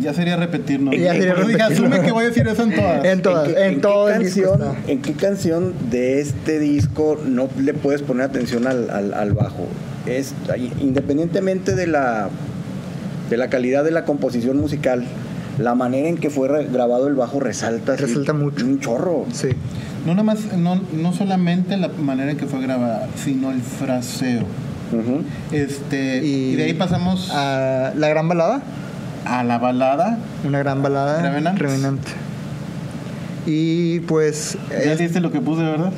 [0.00, 0.94] Ya sería repetirnos.
[0.96, 1.72] Ya sería repetirnos.
[1.72, 3.04] asume que voy a decir eso en todas.
[3.04, 4.60] En todas, ¿En qué, en, en todo qué canción.
[4.88, 9.66] ¿En qué canción de este disco no le puedes poner atención al, al- al bajo?
[10.06, 10.34] Es,
[10.80, 12.28] independientemente de la
[13.30, 15.04] de la calidad de la composición musical,
[15.58, 17.94] la manera en que fue grabado el bajo resalta.
[17.94, 18.64] así Resalta mucho.
[18.66, 19.24] Un chorro.
[19.32, 19.48] Sí.
[20.04, 24.42] No nada más, no, no solamente la manera en que fue grabada, sino el fraseo.
[24.92, 25.22] Ujú.
[25.50, 28.62] Este, y, de ahí pasamos a la gran balada.
[29.24, 30.18] La balada.
[30.44, 31.22] Una gran balada.
[31.22, 31.58] Revenant.
[31.58, 32.00] Revenant.
[33.46, 34.56] Y pues.
[34.70, 35.92] ¿Ya es- viste lo que puse, verdad?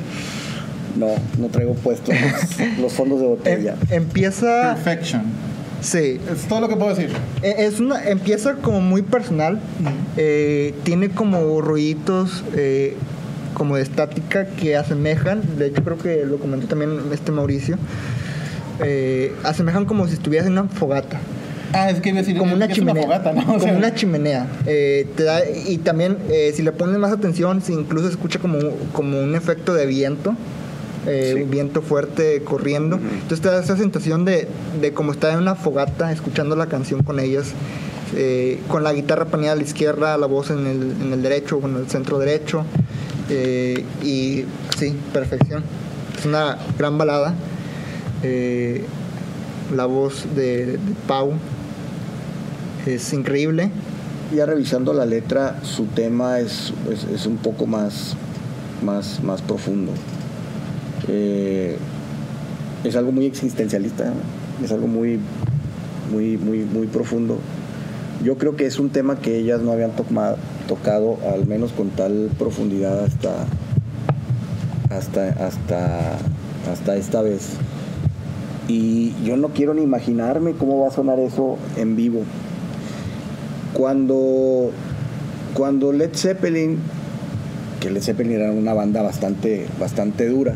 [0.97, 1.07] No,
[1.39, 3.75] no traigo puestos los, los fondos de em- botella.
[3.91, 4.73] empieza.
[4.75, 5.23] Perfection.
[5.81, 6.19] Sí.
[6.33, 7.11] Es todo lo que puedo decir.
[7.43, 9.59] E- Es una, empieza como muy personal.
[10.17, 12.97] eh, tiene como ruiditos eh,
[13.53, 15.41] como de estática que asemejan.
[15.57, 17.77] De hecho, creo que lo comentó también este Mauricio.
[18.83, 21.19] eh, asemejan como si estuvieras en una fogata.
[21.77, 23.03] Ah, es que iba a decir como una es chimenea.
[23.03, 23.41] fogata, ¿no?
[23.41, 24.47] O como sea, una chimenea.
[24.65, 28.57] Eh, te da- y también, eh, si le pones más atención, se incluso escucha como,
[28.93, 30.35] como un efecto de viento.
[31.05, 31.41] eh, Sí.
[31.43, 32.97] Un viento fuerte corriendo.
[32.97, 34.47] Entonces te da esa sensación de,
[34.81, 37.47] de como estar en una fogata, escuchando la canción con ellas.
[38.15, 41.57] eh, con la guitarra paneada a la izquierda, la voz en el, en el derecho
[41.61, 42.63] o en el centro derecho.
[43.29, 44.45] eh, y
[44.77, 45.63] sí, perfección.
[46.17, 47.33] Es una gran balada.
[48.23, 48.83] Eh,
[49.75, 51.33] la voz de, de Pau
[52.87, 53.69] es increíble.
[54.35, 56.73] Ya revisando la letra, su tema es,
[57.13, 58.15] es, un poco más,
[58.83, 59.93] más, más profundo.
[61.07, 61.77] Eh,
[62.83, 64.11] es algo muy existencialista,
[64.63, 65.19] es algo muy,
[66.11, 67.37] muy, muy, muy profundo.
[68.23, 70.35] Yo creo que es un tema que ellas no habían tocma-
[70.67, 73.45] tocado, al menos con tal profundidad hasta,
[74.89, 76.17] hasta, hasta,
[76.69, 77.51] hasta esta vez.
[78.67, 82.23] Y yo no quiero ni imaginarme cómo va a sonar eso en vivo.
[83.77, 84.71] Cuando,
[85.53, 86.79] cuando Led Zeppelin,
[87.79, 90.55] que Led Zeppelin era una banda bastante, bastante dura,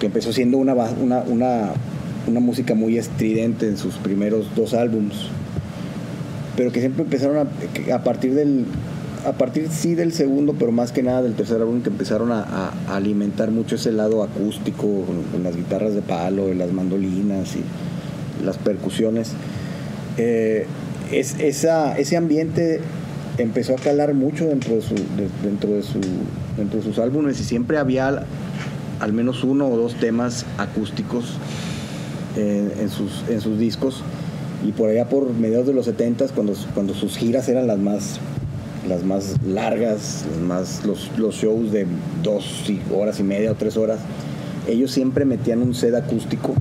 [0.00, 1.24] que empezó siendo una, una,
[2.26, 5.28] una, música muy estridente en sus primeros dos álbums,
[6.56, 8.64] pero que siempre empezaron a, a partir del
[9.26, 12.72] a partir sí del segundo, pero más que nada del tercer álbum que empezaron a,
[12.88, 19.32] alimentar mucho ese lado acústico con, las guitarras de palo las mandolinas y las percusiones.
[20.16, 20.66] Eh,
[21.12, 22.80] es, esa, ese ambiente
[23.38, 26.00] empezó a calar mucho dentro de, su, de- dentro, de su,
[26.56, 28.26] dentro de sus álbumes y siempre había
[29.00, 31.34] al, menos uno o dos temas acústicos
[32.36, 34.02] en, en sus, en sus discos.
[34.66, 38.20] Y por allá por mediados de los 70 cuando, cuando sus giras eran las más
[38.88, 41.86] las más largas, las más, los, los shows de
[42.24, 44.00] dos horas y media o tres horas,
[44.68, 46.54] ellos siempre metían un set acústico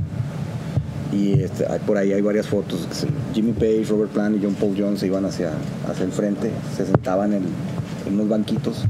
[1.12, 2.88] y este, hay- por ahí hay varias fotos.
[3.34, 5.50] Jimmy Page, Robert Plant y John Paul Jones se iban hacia,
[5.90, 7.44] hacia el frente, se sentaban en,
[8.08, 8.84] en unos banquitos.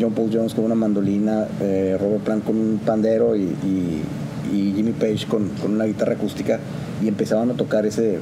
[0.00, 4.02] John Paul Jones con una mandolina, eh, Robert Plant con un pandero y, y-
[4.52, 6.58] y Jimmy Page con, con una guitarra acústica
[7.02, 8.18] y empezaban a tocar ese,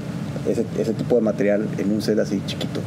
[0.48, 2.80] ese, ese tipo de material en un set así chiquito.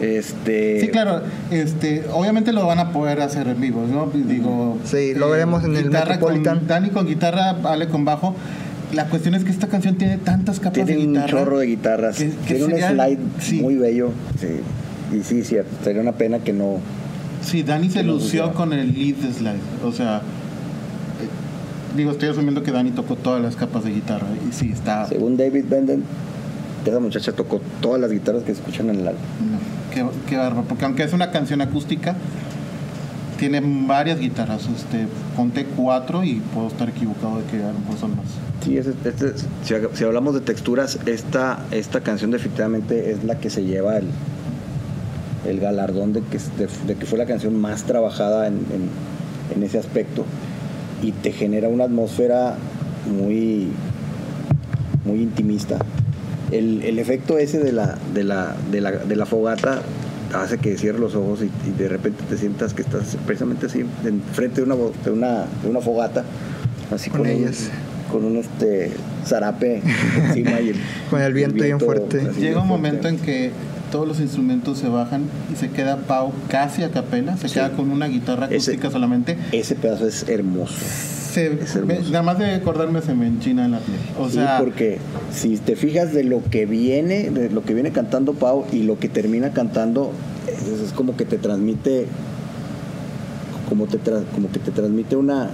[0.00, 1.20] Este, Sí, claro.
[1.50, 4.10] Este, obviamente lo van a poder hacer en vivo, ¿no?
[4.12, 4.78] Digo.
[4.84, 6.58] Sí, lo veremos en el Metropolitan.
[6.58, 8.34] Con, Dani con guitarra, Ale con bajo.
[8.92, 11.28] La cuestión es que esta canción tiene tantas capas Tiene de un guitarra.
[11.30, 12.16] chorro de guitarras.
[12.16, 13.60] que- que Tiene un slide sí.
[13.60, 14.10] muy bello.
[14.38, 15.16] Sí.
[15.16, 15.70] Y sí, cierto.
[15.82, 16.76] Sería una pena que no.
[17.42, 19.56] Sí, Dani se no lució con el lead slide.
[19.84, 24.26] O sea, eh, digo, estoy asumiendo que Dani tocó todas las capas de guitarra.
[24.48, 25.06] Y sí, está.
[25.06, 26.04] Según David Benden,
[26.86, 29.22] esa muchacha tocó todas las guitarras que se escuchan en el álbum.
[29.50, 29.58] No,
[29.92, 30.66] qué, qué bárbaro.
[30.68, 32.14] Porque aunque es una canción acústica,
[33.38, 34.62] tiene varias guitarras.
[34.74, 35.06] Este,
[35.36, 38.26] ponte cuatro y puedo estar equivocado de que a lo mejor más.
[38.64, 39.32] Sí, ese- este-
[39.64, 43.96] si, ha- si hablamos de texturas, esta, esta canción definitivamente es la que se lleva
[43.98, 44.06] el,
[45.48, 49.78] el galardón de que, es- de, que fue la canción más trabajada en, en- ese
[49.78, 50.24] aspecto
[51.02, 52.54] y te genera una atmósfera
[53.06, 53.68] muy,
[55.04, 55.76] muy intimista.
[56.50, 58.54] El, el efecto ese de, la, de, la,
[58.92, 59.82] de la fogata
[60.34, 63.84] hace que cierres los ojos y, y de repente te sientas que estás precisamente así,
[64.04, 66.24] enfrente de una, bo- de una, de una fogata,
[66.90, 67.68] así Con con, un- ellas.
[68.10, 68.90] con un este
[69.26, 69.82] zarape
[70.26, 70.76] encima y el,
[71.10, 72.20] Con el viento bien fuerte.
[72.20, 73.18] así Llega bien un momento fuerte.
[73.20, 73.50] en que
[73.90, 77.54] todos los instrumentos se bajan y se queda Pau casi a capela, se Sí.
[77.54, 79.36] queda con una guitarra Ese- acústica solamente.
[79.52, 80.74] Ese pedazo es hermoso.
[81.32, 83.96] Se, me- nada más de acordarme se me enchina en la piel.
[84.18, 84.98] O Sí, sea, porque
[85.32, 88.98] si te fijas de lo que viene, de lo que viene cantando Pau y lo
[88.98, 90.12] que termina cantando,
[90.46, 92.06] es, es como que te transmite,
[93.68, 95.48] como, te tra- como que te transmite una,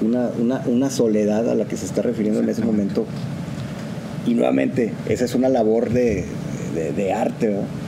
[0.00, 3.04] una, una, una soledad a la que se está refiriendo en ese momento.
[4.26, 6.24] Y nuevamente, esa es una labor de,
[6.74, 7.79] de- de arte, ¿no?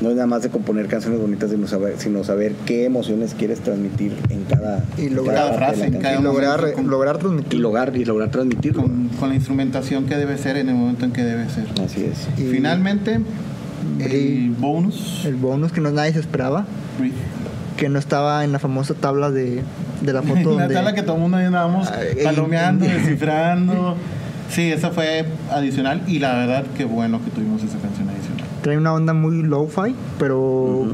[0.00, 3.60] No es nada más de componer canciones bonitas, sino saber, sino saber qué emociones quieres
[3.60, 7.60] transmitir en cada, Y lograr- cada frase, en cada y lograr, con- lograr y transmitir.
[7.60, 8.82] lograr y lograr transmitirlo.
[8.82, 11.64] con, con la instrumentación que debe ser en el momento en que debe ser.
[11.84, 12.28] Así es.
[12.38, 13.20] Y Finalmente,
[14.00, 15.22] el Bri- bonus.
[15.24, 16.66] el bonus que no nadie se esperaba,
[17.76, 19.62] que no estaba en la famosa tabla de,
[20.02, 21.90] de la foto la donde tabla que todo el mundo ahí andábamos
[22.22, 23.96] palomeando, descifrando.
[24.50, 28.15] Sí, eso fue adicional y la verdad que bueno que tuvimos esa canción adicional.
[28.66, 30.86] Trae una onda muy lo-fi, pero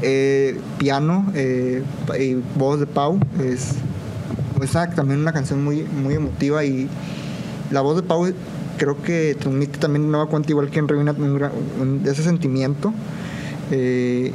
[0.00, 1.82] eh, piano eh,
[2.18, 3.74] y voz de Pau es,
[4.62, 6.88] es una- también una canción muy, muy emotiva y
[7.70, 8.26] la voz de Pau
[8.78, 11.12] creo que transmite también nueva cuenta igual que en Reina
[12.10, 12.94] ese sentimiento
[13.70, 14.32] Eh,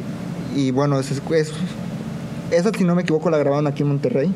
[0.55, 1.51] y bueno es, es-
[2.51, 4.31] esa si no me equivoco la grabaron aquí en Monterrey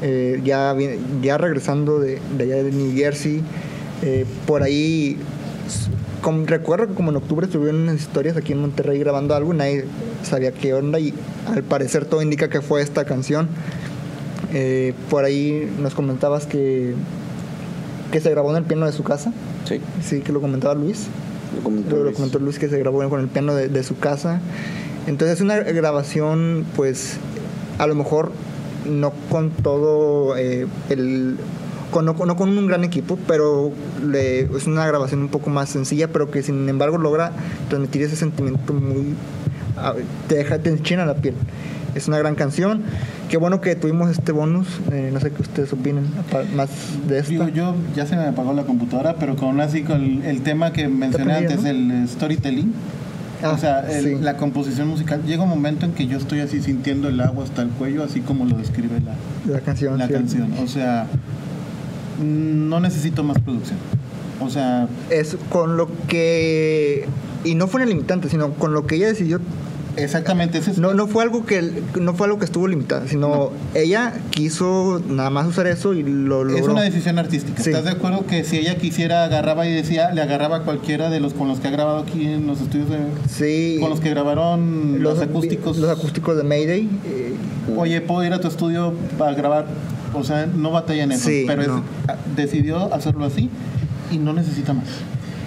[0.00, 0.74] eh, ya,
[1.20, 3.42] ya regresando de, de allá de New Jersey,
[4.02, 5.18] eh, por ahí,
[6.46, 9.84] recuerdo que como en octubre estuvieron unas historias aquí en Monterrey grabando algo, y nadie
[10.22, 11.12] sabía qué onda y
[11.46, 13.48] al parecer todo indica que fue esta canción.
[14.52, 16.94] Eh, por ahí nos comentabas que,
[18.12, 19.32] que se grabó en el piano de su casa,
[19.68, 21.06] Sí, sí que lo comentaba Luis.
[21.56, 22.16] lo comentó Lo, lo Luis.
[22.16, 24.40] comentó Luis que se grabó con el piano de, de su casa.
[25.06, 27.16] Entonces es una grabación, pues,
[27.78, 28.32] a lo mejor
[28.88, 31.36] no con todo eh, el...
[31.94, 33.70] Con, no, no con un gran equipo, pero
[34.04, 37.30] le- es una grabación un poco más sencilla, pero que sin embargo logra
[37.68, 39.14] transmitir ese sentimiento muy...
[40.28, 41.34] Te deja, te enchina la piel.
[41.94, 42.82] Es una gran canción.
[43.28, 44.66] Qué bueno que tuvimos este bonus.
[44.90, 46.68] eh, no sé qué ustedes opinen apa- más
[47.08, 47.30] de esta.
[47.30, 50.72] Digo, yo ya se me apagó la computadora, pero con así con el, el tema
[50.72, 51.68] que mencioné antes, ¿no?
[51.68, 52.72] el storytelling.
[53.44, 54.16] Ah, o sea, el- sí.
[54.20, 55.22] la composición musical.
[55.24, 58.20] Llega un momento en que yo estoy así sintiendo el agua hasta el cuello, así
[58.20, 59.96] como lo describe la, la canción.
[59.98, 60.12] la sí.
[60.12, 60.52] canción.
[60.62, 61.06] O sea,
[62.22, 63.78] no necesito más producción.
[64.40, 67.06] O sea, es con lo que
[67.44, 69.38] y no fue una limitante sino con lo que ella decidió
[69.96, 73.52] exactamente ese es no no fue algo que no fue algo que estuvo limitada sino
[73.74, 77.62] ella quiso nada más usar eso y lo logró Es una decisión artística.
[77.62, 77.70] Sí.
[77.70, 81.20] ¿Estás de acuerdo que si ella quisiera agarraba y decía, le agarraba a cualquiera de
[81.20, 82.98] los con los que ha grabado aquí en los estudios de-
[83.28, 85.76] sí con los que grabaron los, acústicos?
[85.76, 87.34] los acústicos de Mayday eh,
[87.76, 89.66] Oye, puedo ir a tu estudio para grabar.
[90.14, 91.28] O sea, no batalla en eso.
[91.28, 91.70] Sí, pero es-
[92.36, 93.50] decidió hacerlo así
[94.10, 94.86] y no necesita más.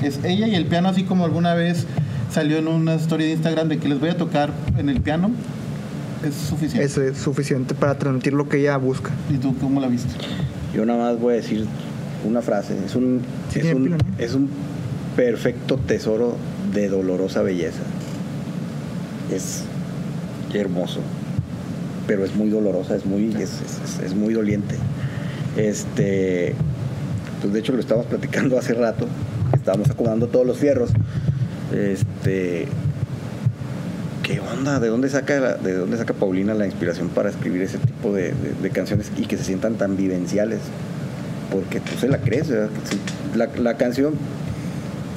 [0.02, 1.86] Es ella y el piano, así como alguna vez
[2.32, 5.32] salió en una historia de Instagram de que les voy a tocar en el piano,
[6.28, 6.84] es suficiente.
[6.86, 10.14] eso es suficiente para transmitir lo que ella busca ¿Y tú cómo la viste?
[10.74, 11.66] Yo nada más voy a decir
[12.26, 12.76] una frase.
[12.86, 14.50] Es un, Sí es un, es un
[15.16, 16.36] perfecto tesoro
[16.74, 17.82] de dolorosa belleza.
[19.32, 19.64] Es
[20.54, 21.00] hermoso,
[22.08, 24.76] pero es muy dolorosa, es muy, es, es- es muy doliente.
[25.58, 26.54] Este,
[27.42, 29.08] pues de hecho lo estábamos platicando hace rato.
[29.54, 30.92] Estábamos acomodando todos los fierros.
[31.74, 32.66] Este,
[34.24, 34.80] ¿qué onda?
[34.80, 38.24] ¿De dónde saca la- de dónde saca Paulina la inspiración para escribir ese tipo de,
[38.34, 40.60] de- de canciones y que se sientan tan vivenciales?
[41.52, 42.50] Porque tú se la crees,
[43.36, 44.14] La, la canción,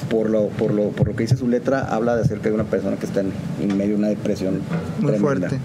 [0.09, 2.63] por lo, por, lo, por lo que dice su letra, habla de acerca de una
[2.65, 3.31] persona que está en,
[3.61, 4.55] en medio de una depresión
[4.99, 5.49] Muy tremenda.
[5.49, 5.57] fuerte.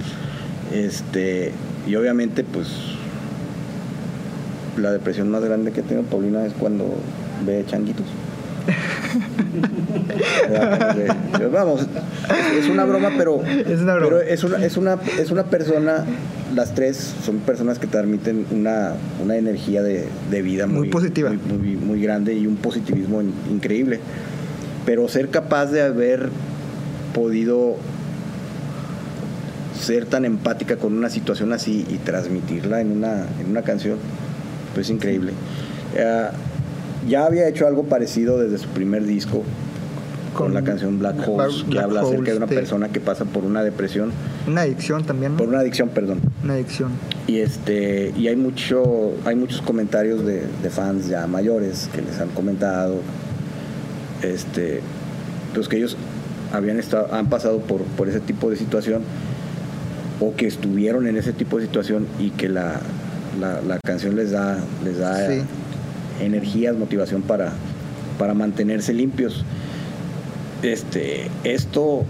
[0.72, 1.52] Este,
[1.86, 2.68] y obviamente, pues,
[4.76, 6.84] la depresión más grande que ha tenido Paulina es cuando
[7.46, 8.04] ve changuitos.
[11.52, 11.86] Vamos,
[12.58, 14.18] es, una broma, pero Es una broma.
[14.18, 16.04] pero es una, es una, es una persona,
[16.54, 18.92] las tres son personas que transmiten una,
[19.22, 21.30] una energía de, de vida Muy positiva.
[21.30, 24.00] muy, muy- muy grande y un positivismo in- increíble.
[24.84, 26.28] Pero ser capaz de haber
[27.14, 27.76] podido
[29.78, 33.98] ser tan empática con una situación así y transmitirla en una, en una canción,
[34.74, 35.32] pues es increíble.
[35.94, 36.26] Eh,
[37.08, 39.42] ya había hecho algo parecido desde su primer disco
[40.34, 43.24] con, Con la canción Black Black- Holes, que habla acerca de una persona que pasa
[43.24, 44.10] por una depresión,
[44.46, 45.38] una adicción también ¿no?
[45.38, 46.20] por una adicción, perdón.
[46.44, 46.90] una adicción
[47.26, 52.20] Y este y hay mucho hay muchos comentarios de, de fans ya mayores que les
[52.20, 53.00] han comentado
[54.22, 54.80] este
[55.54, 55.96] pues que ellos
[56.52, 59.02] habían estado han pasado por, por ese tipo de situación
[60.20, 62.80] o que estuvieron en ese tipo de situación y que la,
[63.40, 65.42] la, la canción les da les da Sí.
[66.20, 67.52] energías motivación para
[68.18, 69.44] para mantenerse limpios
[70.62, 72.04] este esto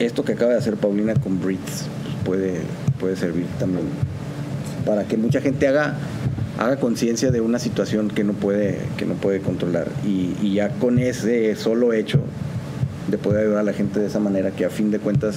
[0.00, 1.84] esto que acaba de hacer Paulina con Brits
[2.24, 2.60] pues, puede,
[2.98, 3.84] puede servir también
[4.84, 5.94] para que mucha gente haga,
[6.58, 9.86] haga conciencia de una situación que no puede, que no puede controlar.
[10.04, 12.18] Y, y ya con ese solo hecho
[13.08, 15.36] de poder ayudar a la gente de esa manera, que a fin de cuentas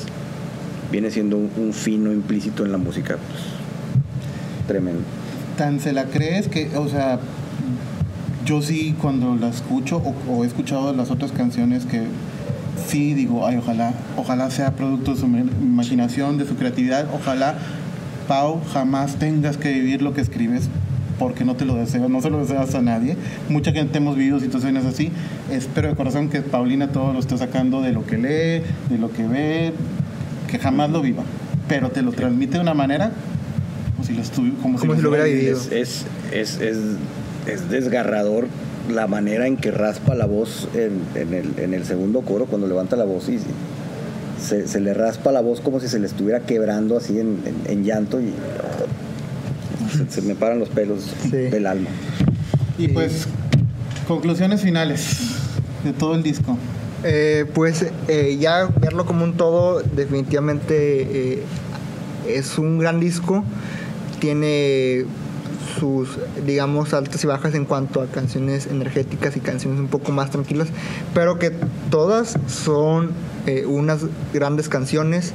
[0.92, 3.44] viene siendo un, fino implícito en la música, pues
[4.68, 5.02] tremendo.
[5.58, 7.20] Tan se la crees que, o sea,
[8.46, 12.04] yo sí cuando la escucho o, he escuchado las otras canciones que
[12.88, 17.56] sí digo, ay, ojalá, ojalá sea producto de su im- imaginación, de su creatividad, ojalá,
[18.28, 20.68] Pau, jamás tengas que vivir lo que escribes
[21.20, 23.16] porque no te lo deseo, no se lo deseas a nadie.
[23.50, 25.12] Mucha gente hemos vivido situaciones así.
[25.50, 29.12] Espero de corazón que Paulina todo lo esté sacando de lo que lee, de lo
[29.12, 29.74] que ve,
[30.48, 31.24] que jamás lo viva,
[31.68, 33.12] pero te lo transmite de una manera
[33.96, 35.58] como si lo, estu- como Como si lo hubiera vivido.
[35.58, 36.78] Es, es, es, es,
[37.48, 38.48] es desgarrador
[38.92, 42.68] la manera en que raspa la voz en, en el, en el segundo coro, cuando
[42.68, 43.40] levanta la voz y
[44.40, 47.72] se, se le raspa la voz como si se le estuviera quebrando así en, en-
[47.72, 48.32] en llanto y
[49.92, 51.30] se, se me paran los pelos Sí.
[51.32, 51.90] del alma.
[52.78, 53.28] Y pues,
[54.08, 55.18] conclusiones finales
[55.84, 56.58] de todo el disco.
[57.08, 61.44] Eh, pues eh, ya verlo como un todo, definitivamente eh,
[62.28, 63.44] es un gran disco.
[64.20, 65.06] Tiene
[65.80, 70.32] sus, digamos, altas y bajas en cuanto a canciones energéticas y canciones un poco más
[70.32, 70.70] tranquilas,
[71.14, 71.52] pero que
[71.92, 73.12] todas son
[73.68, 74.00] unas
[74.34, 75.34] grandes canciones.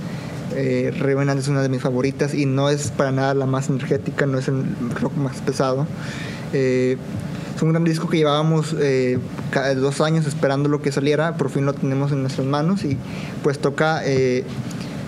[0.56, 4.26] Eh, Revenant es una de mis favoritas y no es para nada la más energética,
[4.26, 4.64] no es el
[5.00, 5.86] rock más pesado.
[7.61, 9.18] Es un gran disco que llevábamos eh,
[9.76, 12.96] dos años esperando lo que saliera, por fin lo tenemos en nuestras manos y
[13.42, 14.44] pues toca eh,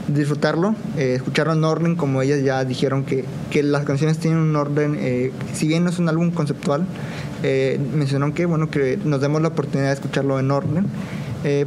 [0.07, 4.55] disfrutarlo, eh, escucharlo en orden, como ellas ya dijeron que, que las canciones tienen un
[4.55, 6.85] orden, eh, si bien no es un álbum conceptual,
[7.95, 10.87] mencionaron que bueno que nos demos la oportunidad de escucharlo en orden.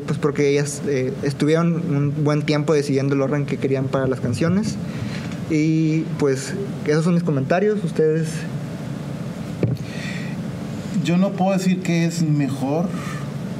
[0.05, 4.19] pues porque ellas eh, estuvieron un buen tiempo decidiendo el orden que querían para las
[4.19, 4.75] canciones
[5.49, 6.53] y pues
[6.86, 8.29] esos son mis comentarios ustedes
[11.06, 12.88] Yo no puedo decir que es mejor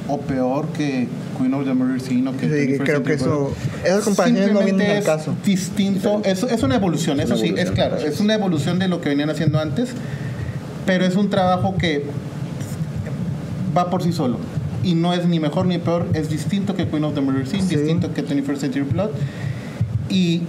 [0.08, 3.54] o peor que Queen of the Murder Scene o que Sí, 21st creo que eso-
[3.84, 5.34] esas comparaciones no vienen al es caso.
[5.44, 8.20] Distinto, es, es una evolución, Es eso una sí, es claro, es.
[8.20, 9.90] una evolución de lo que venían haciendo antes,
[10.84, 12.04] pero es un trabajo que
[13.76, 14.38] va por sí solo.
[14.82, 17.62] Y no es ni mejor ni peor, es distinto que Queen of the Murder Scene,
[17.64, 17.76] Sí.
[17.76, 19.10] distinto que 21st Century Blood.
[20.08, 20.42] Y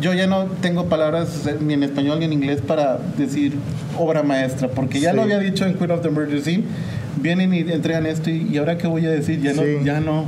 [0.00, 3.54] yo ya no tengo palabras eh, ni en español ni en inglés para decir
[3.98, 5.16] obra maestra, porque ya Sí.
[5.16, 6.64] lo había dicho en Queen of the Murder Scene.
[7.20, 10.24] Vienen y entregan esto y, y ahora qué voy a decir, ya no, ya no.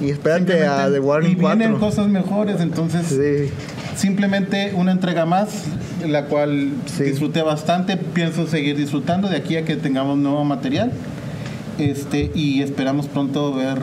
[0.00, 3.50] y espérate a The Warning y vienen 4 cosas mejores, entonces sí.
[3.96, 5.48] simplemente una entrega más,
[6.06, 10.90] la cual disfruté bastante, pienso seguir disfrutando de aquí a que tengamos nuevo material.
[11.78, 13.78] Este, y esperamos pronto ver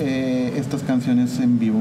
[0.00, 1.80] eh, estas canciones en vivo.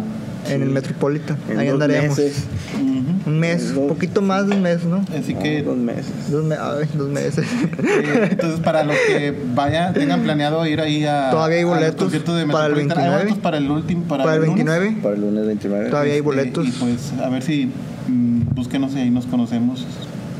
[0.49, 1.37] En el Metropolitan.
[1.49, 2.17] En Ahí dos andaremos.
[2.17, 2.43] meses.
[2.75, 3.29] Ujú.
[3.29, 5.03] Un mes, un poquito más de un mes, ¿no?
[5.17, 6.31] Así No, que dos meses.
[6.31, 7.45] Dos, me- ay, dos meses.
[7.77, 11.29] Eh, entonces, para los que vayan, tengan planeado ir ahí a.
[11.31, 12.97] Todavía hay boletos de para el Metropolitan.
[12.97, 13.17] Hay 29.
[13.23, 14.03] boletos para el último.
[14.05, 14.65] Para, Para el lunes.
[14.65, 15.89] 29 Para el lunes 29.
[15.89, 16.67] Todavía hay Este, boletos.
[16.67, 17.71] Y pues, a ver si
[18.07, 19.85] mm, búsquenos y ahí nos conocemos.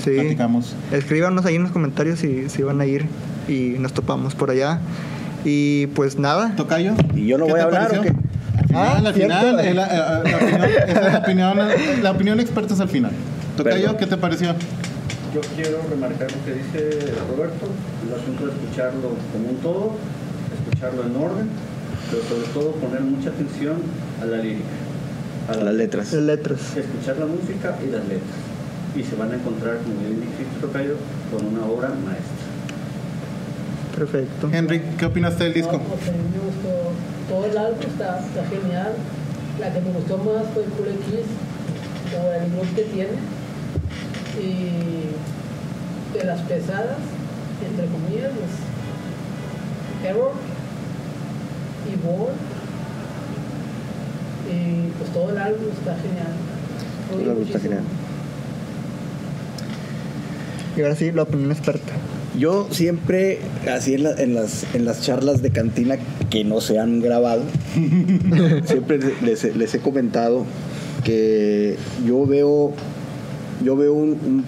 [0.04, 0.12] Sí.
[0.12, 0.76] Platicamos.
[0.92, 3.06] Escríbanos ahí en los comentarios si, si van a ir
[3.50, 4.80] y nos topamos por allá.
[5.44, 6.54] Y pues nada.
[6.56, 6.94] ¿Tocayo?
[7.16, 8.02] ¿Y yo no ¿Qué voy a hablar pareció?
[8.02, 8.27] o qué?
[8.78, 9.60] Final, Ah, al final, cierto.
[9.60, 10.24] eh, la, eh,
[11.12, 13.12] la opinión, es la opinión, la opinión experta es al final.
[13.56, 13.98] Tocayo.
[13.98, 14.50] ¿qué te pareció?
[15.34, 17.68] Yo quiero remarcar lo que dice Roberto,
[18.08, 19.96] el asunto de escucharlo como un todo,
[20.60, 21.50] escucharlo en orden,
[22.12, 23.78] pero sobre todo poner mucha atención
[24.22, 24.64] a la lírica,
[25.50, 26.14] a Las letras.
[26.14, 26.60] Las letras.
[26.78, 28.38] escuchar la música y las letras.
[28.96, 30.96] Y se van a encontrar, como bien dijiste Tocayo,
[31.32, 32.46] con una obra maestra.
[33.96, 34.50] Perfecto.
[34.54, 35.74] Henry, ¿qué opinaste del disco?
[35.74, 36.92] No, pues me gustó.
[37.28, 38.94] Todo el álbum está, está genial.
[39.60, 41.28] La que me gustó más fue Cool Kiss,
[42.12, 43.18] por el look que tiene.
[44.40, 46.98] Y de las pesadas,
[47.68, 50.32] entre comillas, pues Error
[51.92, 52.34] y Ball.
[54.50, 56.34] Y pues todo el álbum está genial.
[57.10, 57.84] Todo el álbum está genial.
[60.78, 61.94] Y ahora sí, la opinión experta.
[62.38, 63.40] Yo siempre,
[63.74, 65.96] así en, la- en las, en las charlas de cantina
[66.30, 67.42] que no se han grabado,
[68.66, 70.46] siempre les, les he comentado
[71.04, 72.74] que yo veo,
[73.64, 74.44] yo veo un, un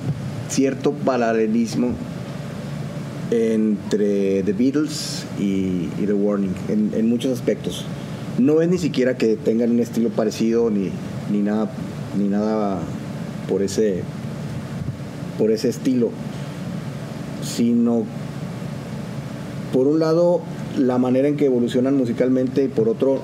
[0.49, 1.89] cierto paralelismo
[3.31, 7.85] entre The Beatles y, y The Warning en, en muchos aspectos.
[8.37, 10.89] No es ni siquiera que tengan un estilo parecido ni,
[11.31, 11.69] ni nada
[12.17, 12.79] ni nada
[13.47, 14.01] por ese
[15.37, 16.09] por ese estilo
[17.43, 18.03] sino
[19.73, 20.41] por un lado
[20.77, 23.21] la manera en que evolucionan musicalmente y por otro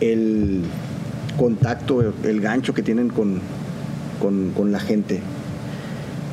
[0.00, 0.62] el
[1.38, 3.40] contacto, el, gancho que tienen con,
[4.20, 5.20] con, con la gente.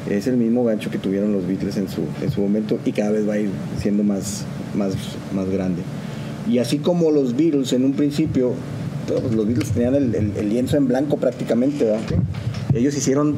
[0.09, 3.12] Es el mismo gancho que tuvieron los Beatles en su, en su momento y cada
[3.12, 3.49] vez va a ir
[3.80, 4.45] siendo más,
[4.76, 4.93] más,
[5.34, 5.82] más grande.
[6.49, 8.53] Y así como los Beatles en un principio,
[9.34, 11.93] los Beatles tenían el, lienzo en blanco prácticamente.
[12.74, 13.36] Ellos hicieron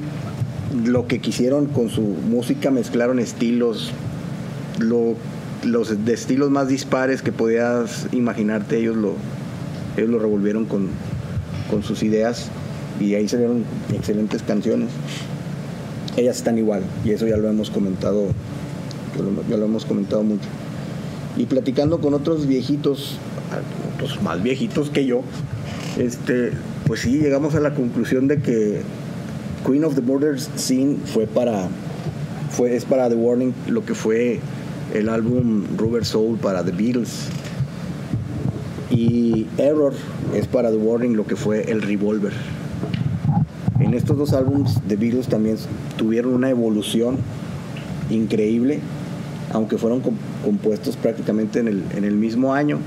[0.73, 3.91] lo que quisieron con su música, mezclaron estilos,
[4.79, 5.15] lo
[5.65, 9.13] los estilos más dispares que podías imaginarte, ellos lo,
[9.97, 10.89] ellos lo revolvieron con,
[11.69, 12.49] con sus ideas
[12.99, 13.63] y ahí salieron
[13.93, 14.89] excelentes canciones.
[16.15, 18.27] Ellas están igual y eso ya lo hemos comentado,
[19.49, 20.47] ya lo hemos comentado mucho.
[21.37, 23.17] Y platicando con otros viejitos,
[23.95, 25.23] otros más viejitos que yo,
[25.97, 26.51] este,
[26.85, 28.81] pues sí, llegamos a la conclusión de que
[29.65, 31.67] Queen of the Murder Scene fue para,
[32.51, 34.39] fue, es para The Warning lo que fue
[34.93, 37.29] el álbum Rubber Soul para The Beatles.
[38.91, 39.93] Y Error
[40.35, 42.33] es para The Warning lo que fue el Revolver.
[43.79, 45.57] En estos dos álbumes The Beatles también
[45.97, 47.17] tuvieron una evolución
[48.09, 48.79] increíble,
[49.51, 52.77] aunque fueron com- compuestos prácticamente en el, en el mismo año.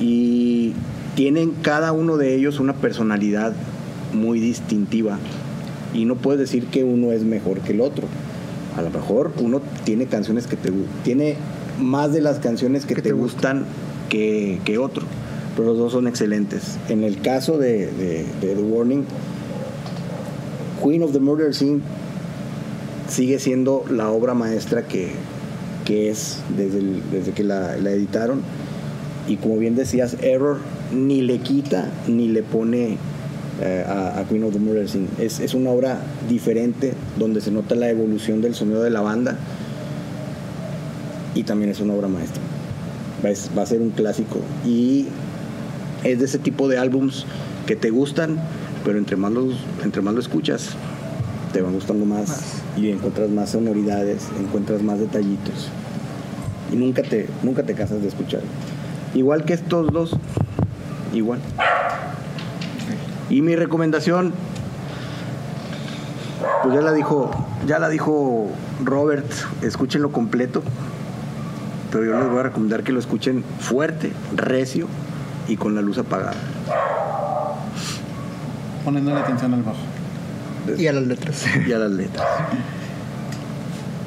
[0.00, 0.72] Y
[1.14, 3.52] tienen cada uno de ellos una personalidad
[4.12, 5.18] muy distintiva.
[5.94, 8.06] Y no puedes decir que uno es mejor que el otro.
[8.76, 10.70] A lo mejor uno tiene canciones que te
[11.04, 11.36] tiene
[11.80, 13.64] más de las canciones que, Que te, te gustan
[14.08, 15.04] que, que otro.
[15.56, 16.78] Pero los dos son excelentes.
[16.88, 19.04] En el caso de, de- de The Warning,
[20.82, 21.80] Queen of the Murder Scene
[23.08, 25.08] sigue siendo la obra maestra que,
[25.84, 28.42] que es desde, el- desde que la, la editaron.
[29.28, 30.58] Y como bien decías, Error
[30.94, 32.96] ni le quita ni le pone
[33.60, 35.08] eh, a, a Queen of the Murder Scene.
[35.18, 35.98] Es, es una obra
[36.28, 39.36] diferente donde se nota la evolución del sonido de la banda.
[41.34, 42.42] Y también es una obra maestra.
[43.24, 44.38] Va, es- va a ser un clásico.
[44.66, 45.06] Y
[46.04, 47.26] es de ese tipo de álbums
[47.66, 48.38] que te gustan,
[48.84, 49.54] pero entre más, los,
[49.84, 50.70] entre más lo escuchas,
[51.52, 52.44] te van gustando más, Más.
[52.76, 55.68] y encuentras más sonoridades, encuentras más detallitos.
[56.72, 58.40] Y nunca te, nunca te cansas de escuchar.
[59.14, 60.12] Igual que estos dos,
[61.12, 61.40] igual.
[63.30, 64.34] Y mi recomendación,
[66.64, 67.30] pues ya la dijo,
[67.64, 68.50] ya la dijo
[68.84, 69.30] Robert,
[69.62, 70.62] escúchenlo completo.
[71.92, 74.88] Pero yo les voy a recomendar que lo escuchen fuerte, recio
[75.46, 76.34] y con la luz apagada.
[78.84, 79.78] Poniéndole atención al bajo.
[80.76, 81.44] Y a las letras.
[81.68, 82.26] y a las letras.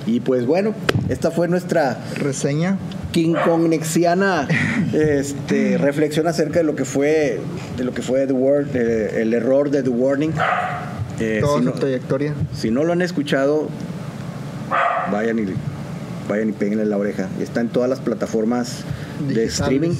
[0.05, 0.74] Y pues bueno,
[1.07, 2.78] esta fue nuestra Reseña.
[3.14, 4.47] King Kongnexiana
[4.91, 7.39] este, reflexión acerca de lo que fue
[7.78, 10.34] de lo que fue The Word, eh, el error de The Warning.
[11.20, 12.34] Eh, Toda si, su no, trayectoria.
[12.53, 13.70] si no lo han escuchado,
[15.11, 15.45] vayan y
[16.28, 17.30] vayan y peguenle la oreja.
[17.39, 18.80] Está en todas las plataformas
[19.30, 19.91] de streaming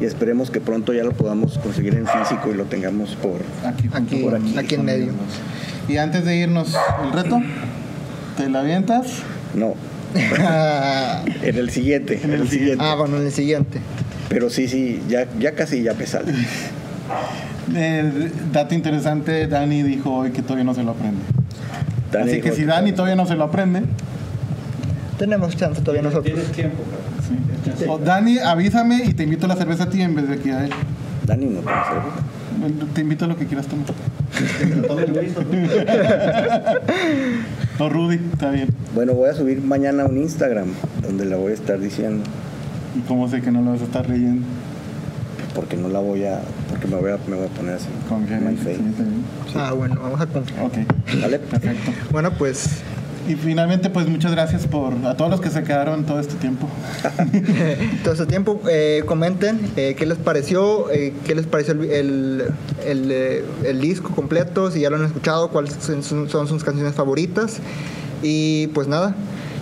[0.00, 3.88] y esperemos que pronto ya lo podamos conseguir en físico y lo tengamos por Aquí,
[3.92, 5.12] Aquí, por aquí en medio.
[5.86, 6.74] Y antes de irnos,
[7.04, 7.40] el reto,
[8.36, 9.06] ¿te la avientas?
[9.54, 9.74] no,
[11.42, 12.84] en el siguiente, en el siguiente.
[12.96, 13.80] bueno, en el siguiente.
[14.28, 16.32] Pero sí, sí, ya, ya casi ya me sale.
[17.74, 21.20] Eh, dato interesante, Dani dijo hoy que todavía no se lo aprende.
[22.12, 23.82] Dani Así que si Dani todavía no se lo aprende,
[25.18, 26.32] Tenemos chance todavía nosotros.
[26.32, 26.82] Tienes tiempo,
[27.64, 27.86] chance.
[27.88, 30.50] o Dani, avísame y te invito a la cerveza a ti en vez de aquí
[30.50, 30.70] a él.
[31.26, 32.92] Dani no tiene cerveza.
[32.94, 33.86] Te invito a lo que quieras tomar.
[37.78, 38.18] Que te lo tome Luis o tú.
[38.18, 38.68] O Rudy, está bien.
[38.94, 40.68] Bueno, voy a subir mañana un Instagram
[41.02, 42.24] donde la voy a estar diciendo.
[42.96, 44.46] ¿Y cómo sé que no lo vas a estar leyendo?
[45.54, 46.40] Porque no la voy a.
[46.70, 47.88] Porque me voy a, me voy a poner así.
[48.08, 48.80] Con My face.
[49.54, 50.66] Ah, bueno, vamos a confiar.
[50.66, 50.74] Ok,
[51.20, 51.38] ¿Vale?
[51.38, 51.92] perfecto.
[52.10, 52.82] Bueno, pues
[53.26, 56.66] Y finalmente, pues muchas gracias por a todos los que se quedaron todo este tiempo.
[58.04, 62.44] todo este tiempo eh, comenten eh, qué les pareció, eh, qué les pareció el, el,
[62.86, 66.64] el, eh, el disco completo, si ya lo han escuchado, cuáles son, son- son sus
[66.64, 67.58] canciones favoritas.
[68.22, 69.14] Y pues nada,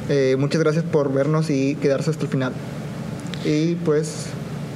[0.09, 2.53] eh, muchas gracias por vernos y quedarse hasta el final.
[3.45, 4.27] Y pues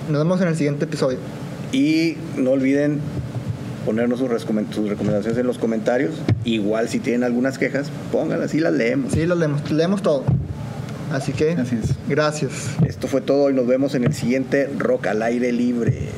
[0.08, 1.18] nos vemos en el siguiente episodio.
[1.72, 2.98] Y no olviden
[3.84, 6.14] ponernos sus, recomen- sus recomendaciones en los comentarios.
[6.44, 9.12] Igual si tienen algunas quejas, pónganlas y las leemos.
[9.12, 10.24] Sí, lo leemos, leemos todo.
[11.12, 11.96] Así que Así es.
[12.08, 12.52] gracias.
[12.86, 16.08] Esto fue todo y nos vemos en el siguiente Rock al aire libre.